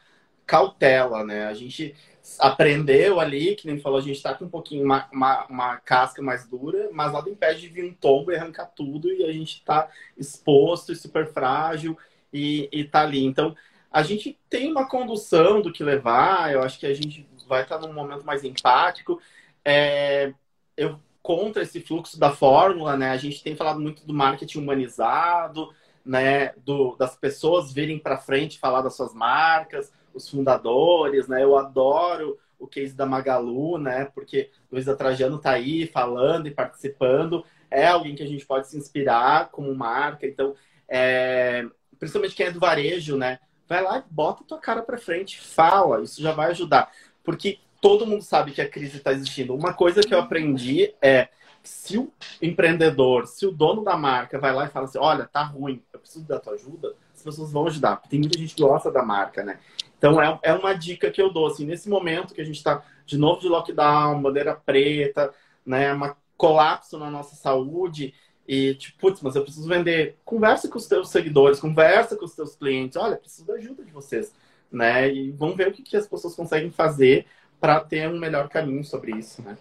[0.46, 1.46] cautela, né?
[1.46, 1.94] A gente
[2.38, 6.22] aprendeu ali, que nem falou, a gente está com um pouquinho uma, uma, uma, casca
[6.22, 9.54] mais dura, mas nada impede de vir um tombo e arrancar tudo e a gente
[9.58, 11.98] está exposto e super frágil
[12.32, 13.24] e, e tá ali.
[13.24, 13.54] Então,
[13.94, 17.78] a gente tem uma condução do que levar, eu acho que a gente vai estar
[17.78, 19.20] num momento mais empático.
[19.64, 20.34] É,
[20.76, 23.10] eu contra esse fluxo da fórmula, né?
[23.10, 25.72] A gente tem falado muito do marketing humanizado,
[26.04, 26.54] né?
[26.56, 31.44] Do, das pessoas virem para frente falar das suas marcas, os fundadores, né?
[31.44, 34.06] Eu adoro o case da Magalu, né?
[34.06, 37.44] Porque Luísa Trajano tá aí falando e participando.
[37.70, 40.26] É alguém que a gente pode se inspirar como marca.
[40.26, 40.56] Então,
[40.88, 41.64] é...
[41.96, 43.38] principalmente quem é do varejo, né?
[43.68, 46.02] Vai lá e bota tua cara para frente, fala.
[46.02, 46.90] Isso já vai ajudar.
[47.22, 49.54] Porque todo mundo sabe que a crise está existindo.
[49.54, 51.28] Uma coisa que eu aprendi é
[51.62, 52.12] se o
[52.42, 55.98] empreendedor, se o dono da marca vai lá e fala assim, olha, tá ruim, eu
[55.98, 57.96] preciso da tua ajuda, as pessoas vão ajudar.
[57.96, 59.58] Porque tem muita gente que gosta da marca, né?
[59.96, 62.84] Então é, é uma dica que eu dou, assim, nesse momento que a gente está
[63.06, 65.32] de novo de lockdown, bandeira preta,
[65.64, 68.12] né, uma colapso na nossa saúde
[68.46, 70.16] e tipo, putz, mas eu preciso vender.
[70.24, 73.90] Conversa com os teus seguidores, conversa com os teus clientes, olha, preciso da ajuda de
[73.90, 74.32] vocês,
[74.70, 75.10] né?
[75.12, 77.26] E vamos ver o que, que as pessoas conseguem fazer
[77.60, 79.56] para ter um melhor caminho sobre isso, né?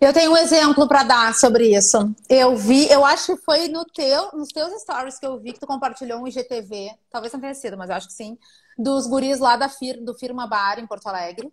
[0.00, 2.14] Eu tenho um exemplo para dar sobre isso.
[2.28, 5.60] Eu vi, eu acho que foi no teu, nos teus stories que eu vi que
[5.60, 8.36] tu compartilhou um IGTV, talvez não tenha sido, mas eu acho que sim,
[8.76, 11.52] dos guris lá da Fir, do Firma Bar em Porto Alegre,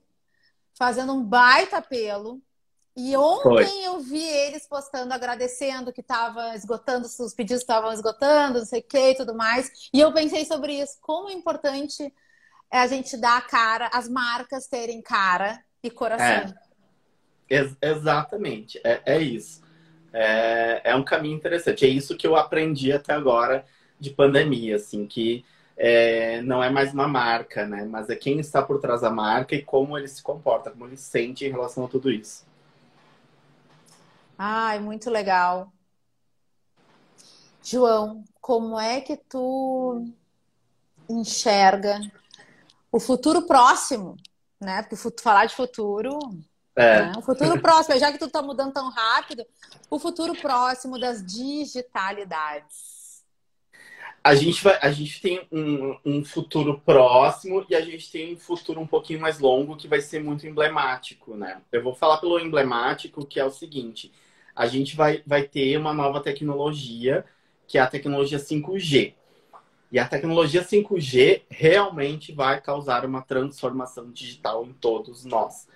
[0.74, 2.42] fazendo um baita apelo.
[2.96, 3.86] E ontem foi.
[3.86, 8.84] eu vi eles postando, agradecendo que estava esgotando, os pedidos estavam esgotando, não sei o
[8.84, 9.72] que e tudo mais.
[9.94, 12.14] E eu pensei sobre isso, como é importante
[12.72, 16.54] é a gente dar a cara, as marcas terem cara e coração.
[17.50, 19.62] É, ex exatamente, é, é isso.
[20.14, 21.86] É, é um caminho interessante.
[21.86, 23.66] É isso que eu aprendi até agora
[24.00, 25.46] de pandemia, assim, que
[25.78, 27.86] é, não é mais uma marca, né?
[27.90, 30.98] Mas é quem está por trás da marca e como ele se comporta, como ele
[30.98, 32.46] sente em relação a tudo isso.
[34.44, 35.72] Ai, muito legal.
[37.64, 40.04] João, como é que tu
[41.08, 42.00] enxerga
[42.92, 44.18] o futuro próximo
[44.62, 44.84] né?
[44.84, 46.20] Porque falar de futuro.
[46.76, 47.02] É.
[47.02, 47.14] Né?
[47.18, 49.44] O futuro próximo, já que tudo está mudando tão rápido,
[49.90, 53.02] o futuro próximo das digitalidades.
[54.24, 58.38] A gente, vai, a gente tem um, um futuro próximo e a gente tem um
[58.38, 61.60] futuro um pouquinho mais longo que vai ser muito emblemático, né?
[61.72, 64.14] Eu vou falar pelo emblemático, que é o seguinte:
[64.62, 67.26] a gente vai, vai ter uma nova tecnologia,
[67.68, 69.16] que é a tecnologia 5G.
[69.92, 75.68] E a tecnologia 5G realmente vai causar uma transformação digital em todos nós.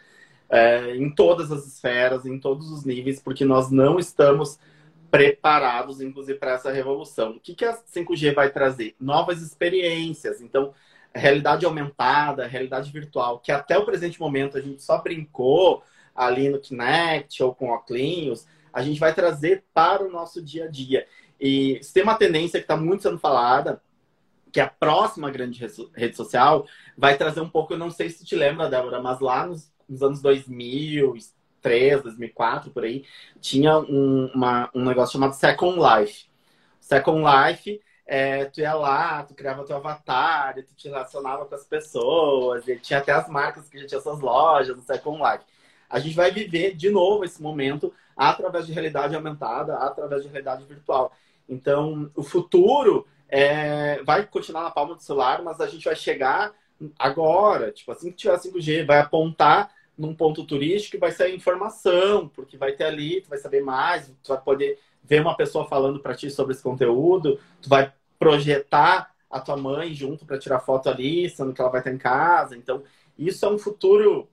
[0.48, 4.60] É, em todas as esferas, em todos os níveis, porque nós não estamos
[5.10, 7.32] preparados, inclusive, para essa revolução.
[7.32, 8.96] O que, que a 5G vai trazer?
[9.00, 10.42] Novas experiências.
[10.42, 10.76] Então,
[11.12, 15.82] realidade aumentada, realidade virtual, que até o presente momento a gente só brincou
[16.16, 18.46] ali no Kinect ou com óculos,
[18.76, 21.08] a gente vai trazer para o nosso dia a dia.
[21.40, 23.82] E se tem uma tendência que está muito sendo falada,
[24.52, 25.66] que a próxima grande
[25.96, 26.68] rede social
[26.98, 30.04] vai trazer um pouco, eu não sei se te lembra, Débora, mas lá nos, nos
[30.04, 33.06] anos 2003, 2004, por aí,
[33.40, 36.26] tinha um, uma, um negócio chamado Second Life.
[36.82, 41.64] Second Life, é, tu ia lá, tu criava teu avatar, tu te relacionava com as
[41.64, 45.46] pessoas, e tinha até as marcas que já tinham suas lojas no Second Life.
[45.90, 50.64] A gente vai viver de novo esse momento através de realidade aumentada, através de realidade
[50.66, 51.12] virtual.
[51.48, 56.54] Então, o futuro é, vai continuar na palma do celular, mas a gente vai chegar
[57.00, 62.28] agora, tipo, assim que tiver 5G, vai apontar num ponto turístico e vai sair informação,
[62.28, 66.00] porque vai ter ali, tu vai saber mais, tu vai poder ver uma pessoa falando
[66.00, 70.90] para ti sobre esse conteúdo, tu vai projetar a tua mãe junto para tirar foto
[70.90, 72.56] ali, sendo que ela vai estar em casa.
[72.56, 72.84] Então,
[73.18, 74.28] isso é um futuro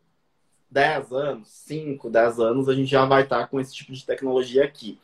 [0.72, 4.64] 10 anos, 5, 10 anos, a gente já vai estar com esse tipo de tecnologia
[4.64, 4.98] aqui.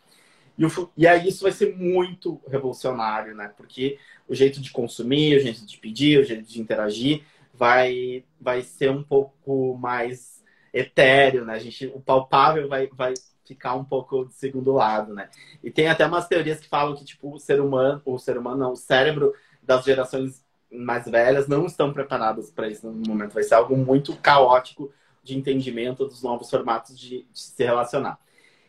[0.56, 3.52] E, o, e aí isso vai ser muito revolucionário, né?
[3.56, 8.62] Porque o jeito de consumir, o jeito de pedir, o jeito de interagir vai, vai
[8.62, 10.42] ser um pouco mais
[10.72, 11.54] etéreo, né?
[11.54, 13.12] A gente, o palpável vai, vai
[13.44, 15.28] ficar um pouco de segundo lado, né?
[15.62, 18.56] E tem até umas teorias que falam que, tipo, o ser humano, o ser humano
[18.56, 23.34] não, o cérebro das gerações mais velhas não estão preparadas para isso no momento.
[23.34, 24.92] Vai ser algo muito caótico
[25.28, 28.18] de entendimento dos novos formatos de, de se relacionar.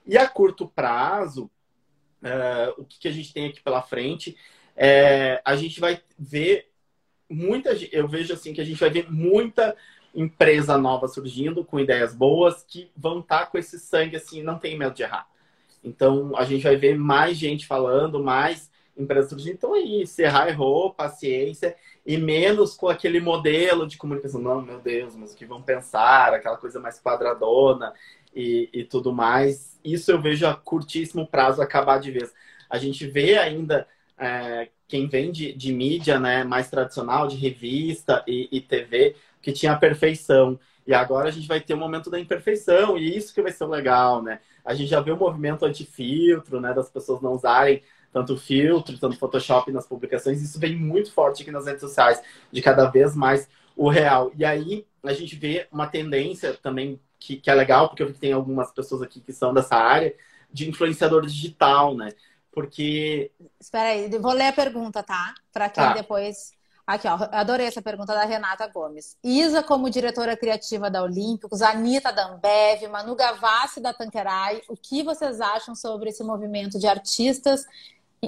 [0.06, 1.50] E a curto prazo,
[2.22, 4.36] uh, o que, que, a gente tem aqui pela frente,
[4.76, 6.70] é, a gente vai ver
[7.30, 9.76] muita, eu vejo assim que a gente vai ver muita
[10.14, 14.60] empresa nova surgindo com ideias boas que vão estar tá com esse sangue assim, não
[14.60, 15.28] tem medo de errar.
[15.84, 19.54] Então a gente vai ver mais gente falando, mais empresas surgindo.
[19.54, 21.76] Então é isso, errar errou, paciência
[22.10, 24.42] e menos com aquele modelo de comunicação.
[24.42, 26.34] Não, meu Deus, mas o que vão pensar?
[26.34, 27.94] Aquela coisa mais quadradona
[28.36, 29.80] e, e tudo mais.
[29.86, 32.34] Isso eu vejo a curtíssimo prazo acabar de vez.
[32.68, 33.88] A gente vê ainda
[34.18, 39.52] é, quem vem de, de, mídia né, mais tradicional, de revista e, e, TV, que
[39.52, 40.60] tinha a perfeição.
[40.88, 43.66] E agora a gente vai ter o momento da imperfeição, e isso que vai ser
[43.66, 44.40] legal, né?
[44.66, 46.74] A gente já vê o movimento anti-filtro, né?
[46.74, 50.42] Das pessoas não usarem tanto filtro, tanto Photoshop nas publicações.
[50.42, 54.32] Isso vem muito forte aqui nas redes sociais, de cada vez mais o real.
[54.36, 58.14] E aí a gente vê uma tendência também que, que é legal, porque eu vi
[58.14, 60.14] que tem algumas pessoas aqui que são dessa área,
[60.52, 62.14] de influenciador digital, né?
[62.52, 63.32] Porque.
[63.60, 65.34] Espera aí, vou ler a pergunta, tá?
[65.52, 65.94] Para quem tá.
[65.94, 66.58] depois.
[66.86, 69.16] Aqui, ó, adorei essa pergunta da Renata Gomes.
[69.24, 75.04] Isa, como diretora criativa da Olímpicos, Anitta da Ambev, Manu Gavassi da Tanqueray, o que
[75.04, 77.64] vocês acham sobre esse movimento de artistas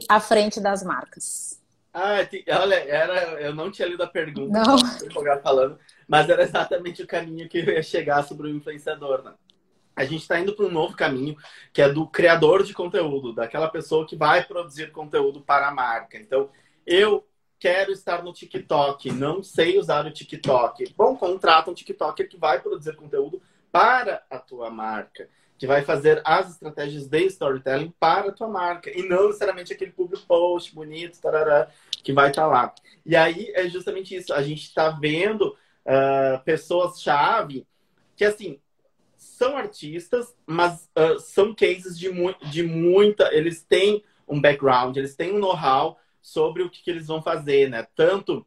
[0.08, 1.62] à frente das marcas?
[1.94, 2.20] Ah,
[2.62, 5.42] olha, era, eu não tinha lido a pergunta, não.
[5.42, 5.78] falando,
[6.08, 9.34] mas era exatamente o caminho que eu ia chegar sobre o influenciador, né?
[9.94, 11.36] A gente está indo para um novo caminho,
[11.74, 16.18] que é do criador de conteúdo, daquela pessoa que vai produzir conteúdo para a marca.
[16.18, 16.50] Então,
[16.86, 17.28] eu
[17.60, 20.94] quero estar no TikTok, não sei usar o TikTok.
[20.96, 25.30] Bom, contrata um TikToker que vai produzir conteúdo para a tua marca,
[25.62, 29.92] que vai fazer as estratégias de storytelling para a tua marca, e não necessariamente aquele
[29.92, 31.70] público post bonito, tarará,
[32.04, 32.74] que vai estar tá lá.
[33.06, 35.56] E aí é justamente isso, a gente está vendo
[35.86, 37.68] uh, pessoas-chave
[38.16, 38.60] que, assim,
[39.16, 43.32] são artistas, mas uh, são cases de, mu de muita.
[43.32, 47.70] Eles têm um background, eles têm um know-how sobre o que, que, eles vão fazer,
[47.70, 47.86] né?
[47.96, 48.44] Tanto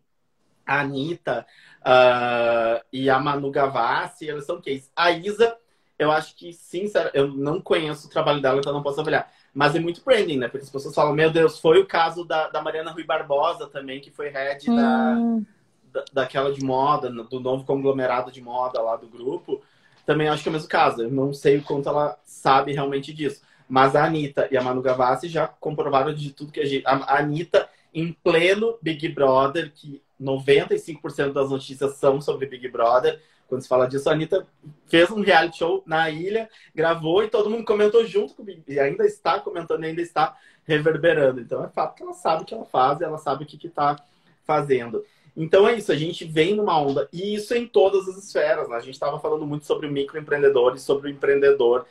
[0.66, 1.46] a Anitta
[1.78, 4.90] uh, e a Manu Gavassi, elas são cases.
[4.96, 5.56] A Isa,
[6.05, 9.30] eu acho que, sinceramente, eu não conheço o trabalho dela, então não posso avaliar.
[9.52, 10.48] Mas é muito branding, né?
[10.48, 14.00] Porque as pessoas falam, meu Deus, foi o caso da, da Mariana Rui Barbosa também,
[14.00, 14.76] que foi head hum.
[14.76, 19.62] da, da, daquela de moda, do novo conglomerado de moda lá do grupo
[20.05, 21.02] também acho que é o mesmo caso.
[21.02, 23.42] Eu não sei o quanto ela sabe realmente disso.
[23.68, 26.86] Mas a Anitta e a Manu Gavassi já comprovaram de tudo que a gente.
[26.86, 33.20] A Anitta, em pleno Big Brother, que 95% das notícias são sobre Big Brother.
[33.48, 34.46] Quando se fala disso, a Anitta
[34.86, 38.62] fez um reality show na ilha, gravou e todo mundo comentou junto comigo.
[38.66, 41.40] E ainda está comentando, ainda está reverberando.
[41.40, 43.96] Então é fato que ela sabe o que ela faz, ela sabe o que está
[44.44, 45.04] fazendo.
[45.36, 48.68] Então é isso, a gente vem numa onda, e isso em todas as esferas.
[48.68, 48.76] Né?
[48.76, 51.86] A gente estava falando muito sobre o microempreendedor e sobre o empreendedor.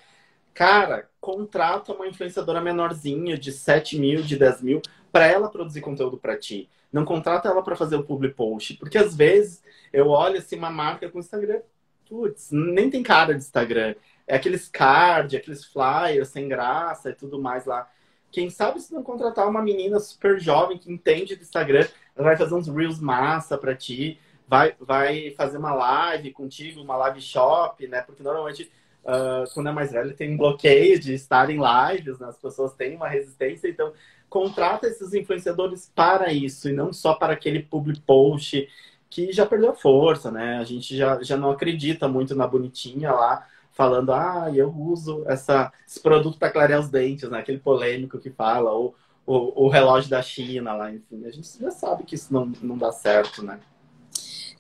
[0.53, 4.82] Cara, contrata uma influenciadora menorzinha, de 7 mil, de 10 mil,
[5.14, 6.68] para ela produzir conteúdo para ti.
[6.91, 8.74] Não contrata ela para fazer o public post.
[8.78, 11.61] Porque às vezes eu olho assim uma marca com Instagram,
[12.09, 13.93] putz, nem tem cara de Instagram.
[14.28, 17.88] É aqueles card, aqueles flyers sem graça e tudo mais lá.
[18.32, 22.36] Quem sabe se não contratar uma menina super jovem que entende do Instagram, ela vai
[22.36, 27.88] fazer uns reels massa para ti, vai, vai fazer uma live contigo, uma live shop,
[27.88, 28.01] né?
[28.01, 28.72] Porque normalmente,
[29.03, 32.28] uh, quando é mais velho, tem um bloqueio de estar em lives, né?
[32.28, 33.93] as pessoas têm uma resistência, então
[34.34, 38.68] contrata esses influenciadores para isso e não só para aquele public post
[39.08, 40.58] que já perdeu força, né?
[40.58, 45.72] A gente já, já não acredita muito na bonitinha lá, falando, ah, eu uso essa,
[45.88, 47.38] esse produto para clarear os dentes, né?
[47.38, 51.24] Aquele polêmico que fala, ou o, o relógio da China lá, enfim.
[51.28, 53.60] A gente já sabe que isso não, não dá certo, né?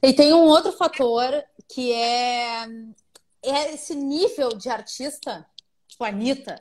[0.03, 2.67] E tem um outro fator que é,
[3.41, 5.43] é esse nível de artista,
[5.87, 6.59] tipo a Anitta,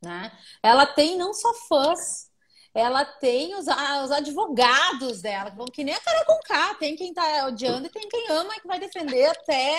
[0.00, 0.30] né?
[0.62, 2.30] Ela tem não só fãs,
[2.74, 7.46] ela tem os, os advogados dela, que nem a cara com K, tem quem tá
[7.46, 9.78] odiando e tem quem ama e que vai defender até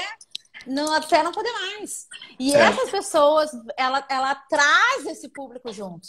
[0.68, 2.08] não, até não poder mais.
[2.40, 2.60] E é.
[2.60, 6.08] essas pessoas, ela, ela traz esse público junto.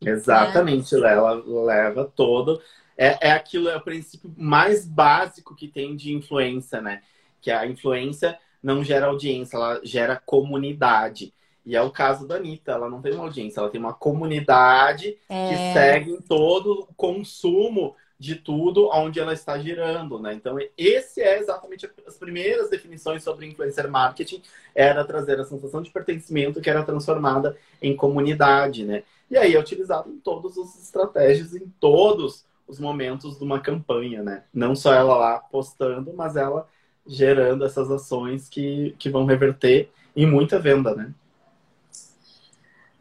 [0.00, 1.12] Exatamente, né?
[1.12, 1.32] ela
[1.64, 2.62] leva todo.
[2.96, 7.02] É, é aquilo, é o princípio mais básico que tem de influência, né?
[7.40, 11.34] Que a influência não gera audiência, ela gera comunidade.
[11.64, 15.16] E é o caso da Anitta, ela não tem uma audiência, ela tem uma comunidade
[15.28, 15.48] é...
[15.48, 20.32] que segue em todo o consumo de tudo onde ela está girando, né?
[20.32, 24.40] Então, esse é exatamente as primeiras definições sobre influencer marketing,
[24.72, 29.02] era trazer a sensação de pertencimento que era transformada em comunidade, né?
[29.28, 34.22] E aí é utilizado em todas as estratégias, em todos os momentos de uma campanha,
[34.22, 34.44] né?
[34.54, 36.68] Não só ela lá postando, mas ela
[37.04, 41.12] gerando essas ações que, que vão reverter em muita venda, né?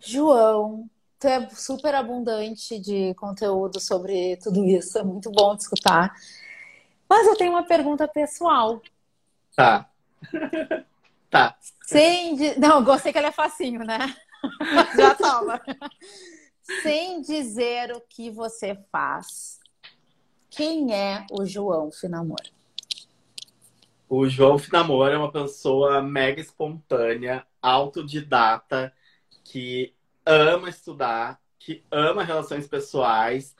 [0.03, 0.89] João,
[1.19, 6.13] tu é super abundante de conteúdo sobre tudo isso, é muito bom de escutar.
[7.07, 8.81] Mas eu tenho uma pergunta pessoal.
[9.55, 9.89] Tá.
[11.29, 11.55] tá.
[11.83, 12.59] Sem de...
[12.59, 14.15] Não, gostei que ela é facinho, né?
[14.97, 15.61] Já toma.
[16.81, 19.59] Sem dizer o que você faz.
[20.49, 22.41] Quem é o João Finamor?
[24.09, 28.93] O João Finamor é uma pessoa mega espontânea, autodidata,
[29.51, 29.93] que
[30.25, 33.53] ama estudar, que ama relações pessoais,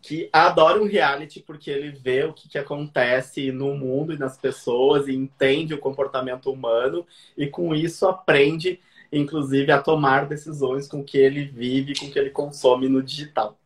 [0.00, 4.38] que adora um reality porque ele vê o que, que acontece no mundo e nas
[4.38, 8.80] pessoas e entende o comportamento humano e com isso aprende,
[9.12, 13.02] inclusive, a tomar decisões com o que ele vive, com o que ele consome no
[13.02, 13.58] digital.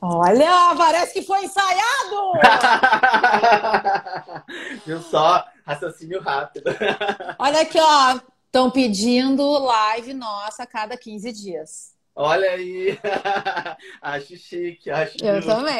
[0.00, 2.32] Olha, parece que foi ensaiado!
[4.84, 5.44] Viu só?
[5.64, 6.64] Raciocínio rápido.
[7.38, 8.18] Olha aqui, ó.
[8.48, 11.94] Estão pedindo live nossa a cada 15 dias.
[12.16, 12.98] Olha aí!
[14.00, 15.50] acho chique, acho Eu justo.
[15.50, 15.76] também.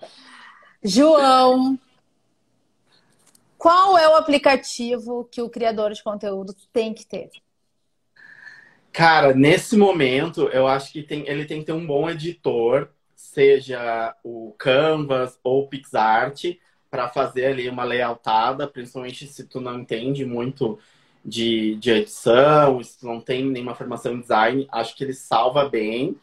[0.82, 1.78] João,
[3.58, 7.30] qual é o aplicativo que o criador de conteúdo tem que ter?
[8.90, 14.16] Cara, nesse momento, eu acho que tem, ele tem que ter um bom editor, seja
[14.24, 16.56] o Canvas ou o PixArt,
[16.90, 20.78] para fazer ali uma layoutada, principalmente se tu não entende muito
[21.24, 26.16] de, de edição, se não tem nenhuma formação em design, acho que ele salva bem.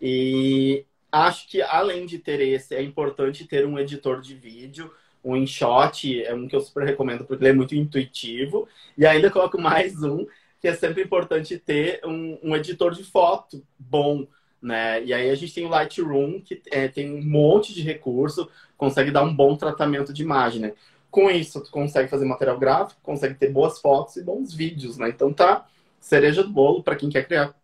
[0.00, 4.90] E acho que além de ter esse, é importante ter um editor de vídeo.
[5.22, 8.66] O InShot é um que eu super recomendo porque ele é muito intuitivo.
[8.96, 10.26] E ainda coloco mais um,
[10.60, 14.26] que é sempre importante ter um, um editor de foto bom.
[14.62, 15.04] Né?
[15.04, 19.10] E aí a gente tem o Lightroom, que é, tem um monte de recurso, consegue
[19.10, 20.62] dar um bom tratamento de imagem.
[20.62, 20.72] Né?
[21.10, 25.08] Com isso, tu consegue fazer material gráfico, consegue ter boas fotos e bons vídeos, né?
[25.08, 25.66] Então tá
[25.98, 27.54] cereja do bolo para quem quer criar,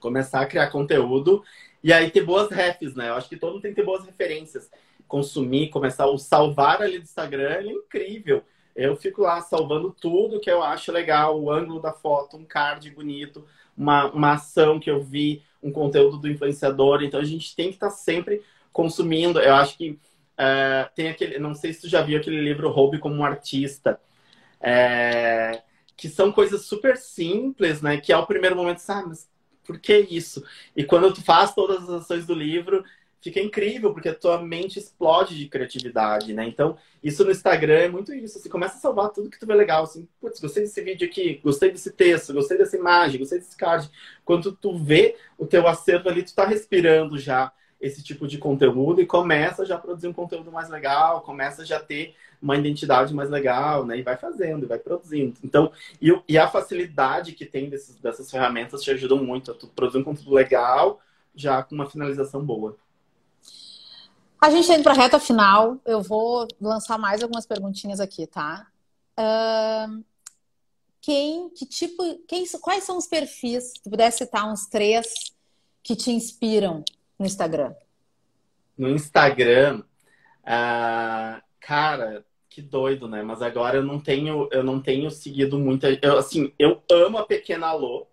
[0.00, 1.42] começar a criar conteúdo
[1.82, 3.08] e aí ter boas refs, né?
[3.08, 4.70] Eu acho que todo mundo tem que ter boas referências.
[5.08, 8.42] Consumir, começar o salvar ali do Instagram é incrível.
[8.74, 12.90] Eu fico lá salvando tudo que eu acho legal, o ângulo da foto, um card
[12.90, 17.02] bonito, uma, uma ação que eu vi, um conteúdo do influenciador.
[17.02, 19.40] Então a gente tem que estar tá sempre consumindo.
[19.40, 19.98] Eu acho que
[20.36, 24.00] é, tem aquele, não sei se tu já viu aquele livro Roube como um Artista,
[24.60, 25.62] é,
[25.96, 27.98] que são coisas super simples, né?
[27.98, 29.28] Que ao primeiro momento, sabe, ah, mas
[29.64, 30.44] por que isso?
[30.76, 32.84] E quando tu faz todas as ações do livro,
[33.20, 36.46] fica incrível, porque a tua mente explode de criatividade, né?
[36.46, 38.38] Então, isso no Instagram é muito isso.
[38.38, 41.40] Você começa a salvar tudo que tu vê legal, assim, putz, gostei desse vídeo aqui,
[41.42, 43.90] gostei desse texto, gostei dessa imagem, gostei desse card.
[44.24, 49.00] Quando tu vê o teu acervo ali, tu tá respirando já esse tipo de conteúdo
[49.00, 53.14] e começa já a produzir um conteúdo mais legal, começa já a ter uma identidade
[53.14, 53.98] mais legal, né?
[53.98, 55.36] E vai fazendo, vai produzindo.
[55.42, 55.70] Então,
[56.00, 59.98] e, e a facilidade que tem desses, dessas ferramentas te ajudam muito a tu produzir
[59.98, 61.00] um conteúdo legal,
[61.34, 62.76] já com uma finalização boa.
[64.40, 65.78] A gente tá indo para a reta final.
[65.84, 68.66] Eu vou lançar mais algumas perguntinhas aqui, tá?
[69.18, 70.04] Uh,
[71.00, 73.72] quem, que tipo, quem, quais são os perfis?
[73.82, 75.06] Se pudesse citar uns três
[75.82, 76.84] que te inspiram
[77.18, 77.74] no Instagram?
[78.76, 79.82] No Instagram,
[80.42, 83.22] uh, cara, que doido, né?
[83.22, 85.88] Mas agora eu não tenho, eu não tenho seguido muita.
[86.02, 88.06] Eu, assim, eu amo a Pequena Lô.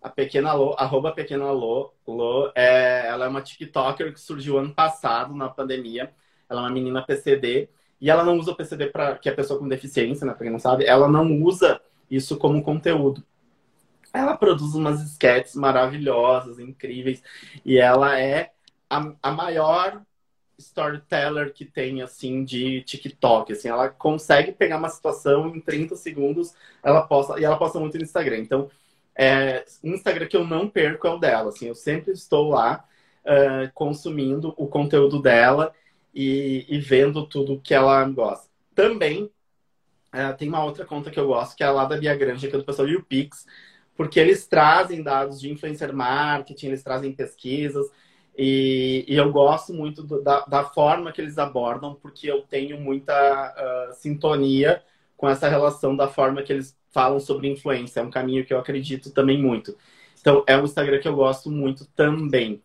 [0.00, 4.74] A Pequena Lô, arroba Pequena Lô, Lô é, ela é uma TikToker que surgiu ano
[4.74, 6.12] passado, na pandemia.
[6.48, 7.68] Ela é uma menina PCD.
[8.00, 10.32] E ela não usa o PCD para que é pessoa com deficiência, né?
[10.32, 13.22] Pra quem não sabe, ela não usa isso como conteúdo.
[14.18, 17.22] Ela produz umas sketches maravilhosas, incríveis.
[17.64, 18.50] E ela é
[18.90, 20.02] a, a maior
[20.58, 23.52] storyteller que tem, assim, de TikTok.
[23.52, 26.52] Assim, ela consegue pegar uma situação em 30 segundos,
[26.82, 28.38] ela posta, e ela posta muito no Instagram.
[28.38, 28.68] Então,
[29.14, 31.50] é, um Instagram que eu não perco é o dela.
[31.50, 32.84] Assim, eu sempre estou lá
[33.24, 35.72] uh, consumindo o conteúdo dela
[36.12, 38.48] e, e, vendo tudo que ela gosta.
[38.74, 39.24] Também
[40.12, 42.48] uh, tem uma outra conta que eu gosto, que é a lá da Bia Granja,
[42.48, 43.46] que é do pessoal do Pix,
[43.98, 47.84] porque eles trazem dados de influencer marketing, eles trazem pesquisas,
[48.36, 52.80] e, e, eu gosto muito do, da, da, forma que eles abordam, porque eu tenho
[52.80, 53.12] muita
[53.90, 54.80] uh, sintonia
[55.16, 57.98] com essa relação da forma que eles falam sobre influência.
[57.98, 59.76] É um caminho que eu acredito também muito.
[60.20, 62.62] Então, é um Instagram que eu gosto muito também.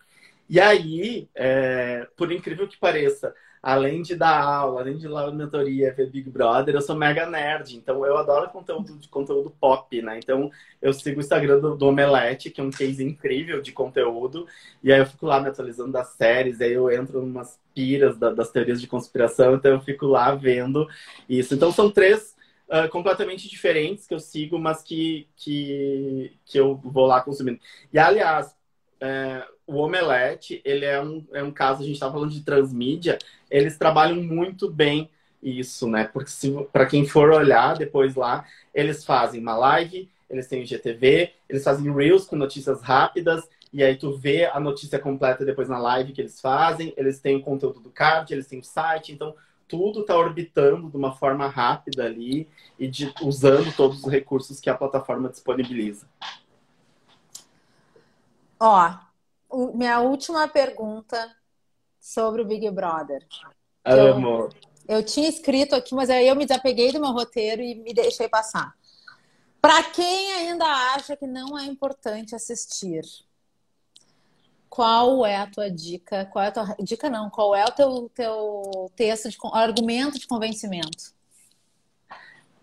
[0.48, 3.34] E aí, é, por incrível que pareça,
[3.64, 7.78] além de dar aula, além de dar mentoria, ver Big Brother, eu sou mega nerd.
[7.78, 10.20] Então, eu adoro conteúdo de conteúdo pop, né?
[10.22, 10.52] Então,
[10.82, 14.46] eu sigo o Instagram do, do Omelete, que é um case incrível de conteúdo.
[14.84, 16.60] E aí, eu fico lá me atualizando das séries.
[16.60, 19.56] Aí, eu entro em umas piras da, das teorias de conspiração.
[19.56, 20.86] Então, eu fico lá vendo
[21.30, 21.54] isso.
[21.56, 22.34] Então, são três
[22.66, 27.60] Uh, completamente diferentes que eu sigo, mas que, que, que eu vou lá consumindo.
[27.92, 28.56] E, aliás,
[29.04, 33.20] é, o Omelete, ele é um, é um caso, a gente estava falando de transmídia,
[33.52, 35.10] eles trabalham muito bem
[35.42, 36.06] isso, né?
[36.06, 36.32] Porque
[36.72, 41.66] para quem for olhar depois lá, eles fazem uma live, eles têm o GTV, eles
[41.66, 43.44] fazem reels com notícias rápidas,
[43.74, 47.36] e aí tu vê a notícia completa depois na live que eles fazem, eles têm
[47.36, 49.36] o conteúdo do card, eles têm o site, então
[49.68, 52.48] tudo está orbitando de uma forma rápida ali
[52.80, 56.08] e de, usando todos os recursos que a plataforma disponibiliza.
[58.66, 58.98] Ó,
[59.74, 61.36] minha última pergunta
[62.00, 63.22] sobre o Big Brother.
[63.84, 64.50] Amo.
[64.88, 67.94] Eu, eu tinha escrito aqui, mas aí eu me desapeguei do meu roteiro e me
[67.94, 68.74] deixei passar.
[69.60, 73.04] Para quem ainda acha que não é importante assistir,
[74.70, 76.26] qual é a tua dica?
[76.32, 77.30] Qual é a tua dica não?
[77.30, 81.14] Qual é o teu, teu texto de argumento de convencimento?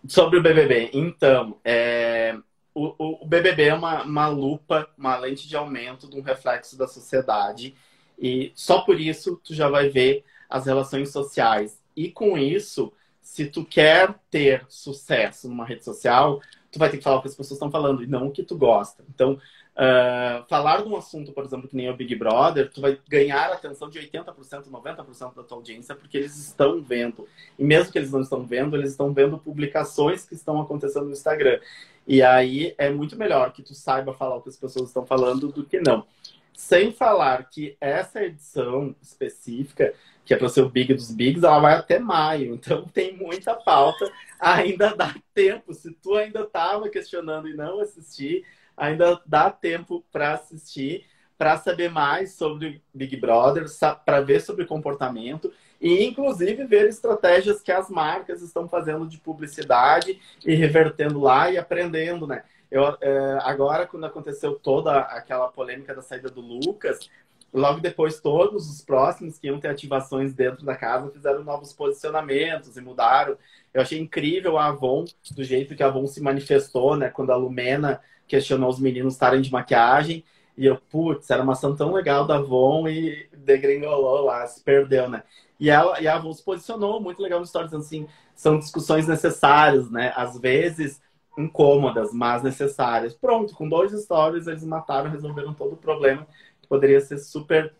[0.08, 2.38] Sobre o BBB, então, é,
[2.74, 6.86] o, o BBB é uma, uma lupa, uma lente de aumento de um reflexo da
[6.86, 7.74] sociedade.
[8.18, 11.80] E só por isso tu já vai ver as relações sociais.
[11.96, 16.40] E com isso, se tu quer ter sucesso numa rede social,
[16.70, 18.42] tu vai ter que falar o que as pessoas estão falando e não o que
[18.42, 19.04] tu gosta.
[19.08, 19.40] Então,
[19.80, 23.50] uh, falar de um assunto, por exemplo, que nem o Big Brother, tu vai ganhar
[23.50, 27.26] a atenção de 80%, 90% da tua audiência, porque eles estão vendo.
[27.58, 31.12] E mesmo que eles não estão vendo, eles estão vendo publicações que estão acontecendo no
[31.12, 31.58] Instagram.
[32.06, 35.48] E aí é muito melhor que tu saiba falar o que as pessoas estão falando
[35.48, 36.06] do que não.
[36.52, 39.94] Sem falar que essa edição específica,
[40.26, 42.54] que é para ser o Big dos Bigs, ela vai até maio.
[42.54, 44.12] Então tem muita pauta.
[44.38, 45.72] Ainda dá tempo.
[45.72, 48.44] Se tu ainda estava questionando e não assistir,
[48.80, 51.06] ainda dá tempo para assistir,
[51.36, 53.66] para saber mais sobre Big Brother,
[54.04, 60.20] para ver sobre comportamento e inclusive ver estratégias que as marcas estão fazendo de publicidade
[60.44, 62.42] e revertendo lá e aprendendo, né?
[62.70, 67.10] Eu, é, agora, quando aconteceu toda aquela polêmica da saída do Lucas,
[67.52, 72.76] logo depois todos os próximos que iam ter ativações dentro da casa fizeram novos posicionamentos
[72.76, 73.36] e mudaram.
[73.74, 77.08] Eu achei incrível a Avon, do jeito que a Avon se manifestou, né?
[77.08, 78.00] Quando a Lumena
[78.30, 80.24] questionou os meninos estarem de maquiagem.
[80.56, 85.08] E eu, putz, era uma ação tão legal da Avon e degringolou lá, se perdeu,
[85.08, 85.24] né?
[85.58, 89.90] E, ela, e a Avon se posicionou muito legal no stories, assim, são discussões necessárias,
[89.90, 90.12] né?
[90.16, 91.00] Às vezes
[91.36, 93.14] incômodas, mas necessárias.
[93.14, 96.26] Pronto, com dois stories eles mataram, resolveram todo o problema
[96.60, 97.74] que poderia ser super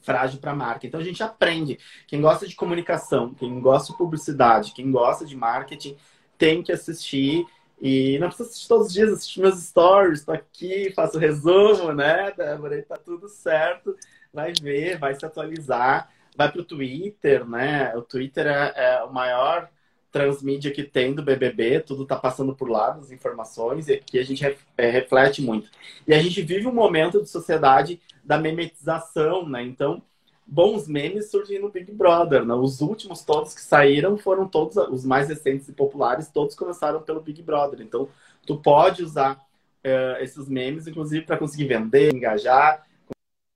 [0.00, 0.86] frágil para a marca.
[0.86, 1.78] Então a gente aprende.
[2.06, 5.96] Quem gosta de comunicação, quem gosta de publicidade, quem gosta de marketing,
[6.38, 7.46] tem que assistir.
[7.84, 12.32] E não precisa assistir todos os dias, assistir meus stories, estou aqui, faço resumo, né,
[12.36, 12.82] Débora?
[12.82, 13.94] Tá tudo certo.
[14.32, 17.94] Vai ver, vai se atualizar vai para o Twitter, né?
[17.96, 19.68] O Twitter é, é, o maior
[20.10, 24.24] transmídia que tem do BBB, tudo tá passando por lá, as informações, e aqui a
[24.24, 25.68] gente é, reflete muito.
[26.06, 29.62] E a gente vive um momento de sociedade da memetização, né?
[29.62, 30.02] Então,
[30.46, 32.54] bons memes surgem no Big Brother, né?
[32.54, 37.20] Os últimos todos que saíram foram todos, os mais recentes e populares, todos começaram pelo
[37.20, 37.80] Big Brother.
[37.80, 38.08] Então,
[38.46, 42.86] tu pode usar uh, esses memes, inclusive, para conseguir vender, engajar,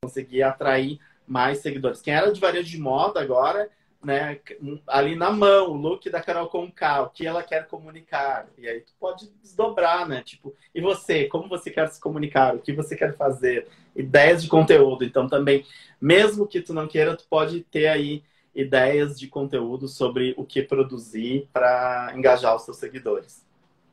[0.02, 2.00] conseguir atrair mais seguidores.
[2.00, 3.68] Quem era de varejo de moda agora
[4.02, 4.38] né,
[4.86, 8.46] ali na mão, o look da Carol Conká, o que ela quer comunicar.
[8.56, 10.22] E aí tu pode desdobrar, né?
[10.22, 12.54] Tipo, e você, como você quer se comunicar?
[12.54, 13.66] O que você quer fazer?
[13.96, 15.04] Ideias de conteúdo.
[15.04, 15.66] Então também,
[16.00, 18.22] mesmo que tu não queira, tu pode ter aí
[18.54, 23.44] ideias de conteúdo sobre o que produzir para engajar os seus seguidores.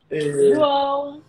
[0.09, 0.53] E...
[0.53, 1.21] João,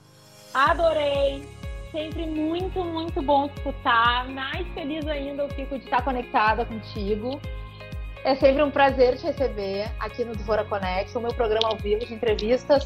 [0.53, 1.43] adorei!
[1.91, 4.29] Sempre muito, muito bom escutar.
[4.29, 7.41] Mais feliz ainda eu fico de estar conectada contigo.
[8.27, 12.05] É sempre um prazer te receber aqui no Dvora Connect, o meu programa ao vivo
[12.05, 12.85] de entrevistas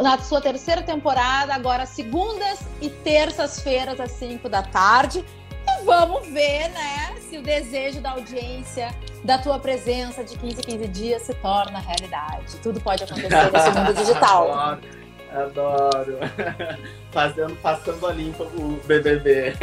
[0.00, 5.22] na sua terceira temporada, agora segundas e terças-feiras às 5 da tarde.
[5.68, 8.88] E vamos ver, né, se o desejo da audiência,
[9.22, 12.56] da tua presença de 15 em 15 dias se torna realidade.
[12.62, 14.78] Tudo pode acontecer nesse mundo digital.
[15.32, 16.18] Adoro, adoro.
[17.12, 19.54] Fazendo, passando a limpa o BBB.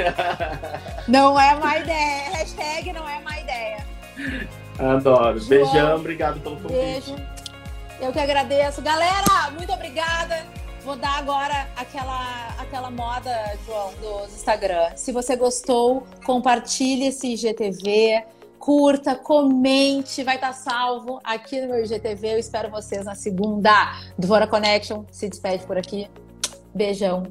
[1.07, 2.31] Não é má ideia.
[2.31, 3.85] Hashtag não é má ideia.
[4.79, 5.43] Adoro.
[5.45, 6.73] Beijão, obrigado pelo convite.
[6.73, 7.15] Beijo.
[7.99, 8.81] Eu que agradeço.
[8.81, 10.45] Galera, muito obrigada.
[10.83, 13.31] Vou dar agora aquela, aquela moda,
[13.65, 14.95] João, do Instagram.
[14.95, 18.23] Se você gostou, compartilhe esse IGTV,
[18.57, 22.35] curta, comente, vai estar salvo aqui no meu IGTV.
[22.35, 23.71] Eu espero vocês na segunda.
[24.17, 26.09] Dvora Connection se despede por aqui.
[26.73, 27.23] Beijão.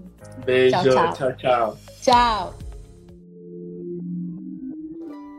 [0.45, 1.13] Beijo, tchau, tchau.
[1.13, 1.33] Tchau.
[1.37, 1.79] tchau.
[2.03, 2.68] tchau.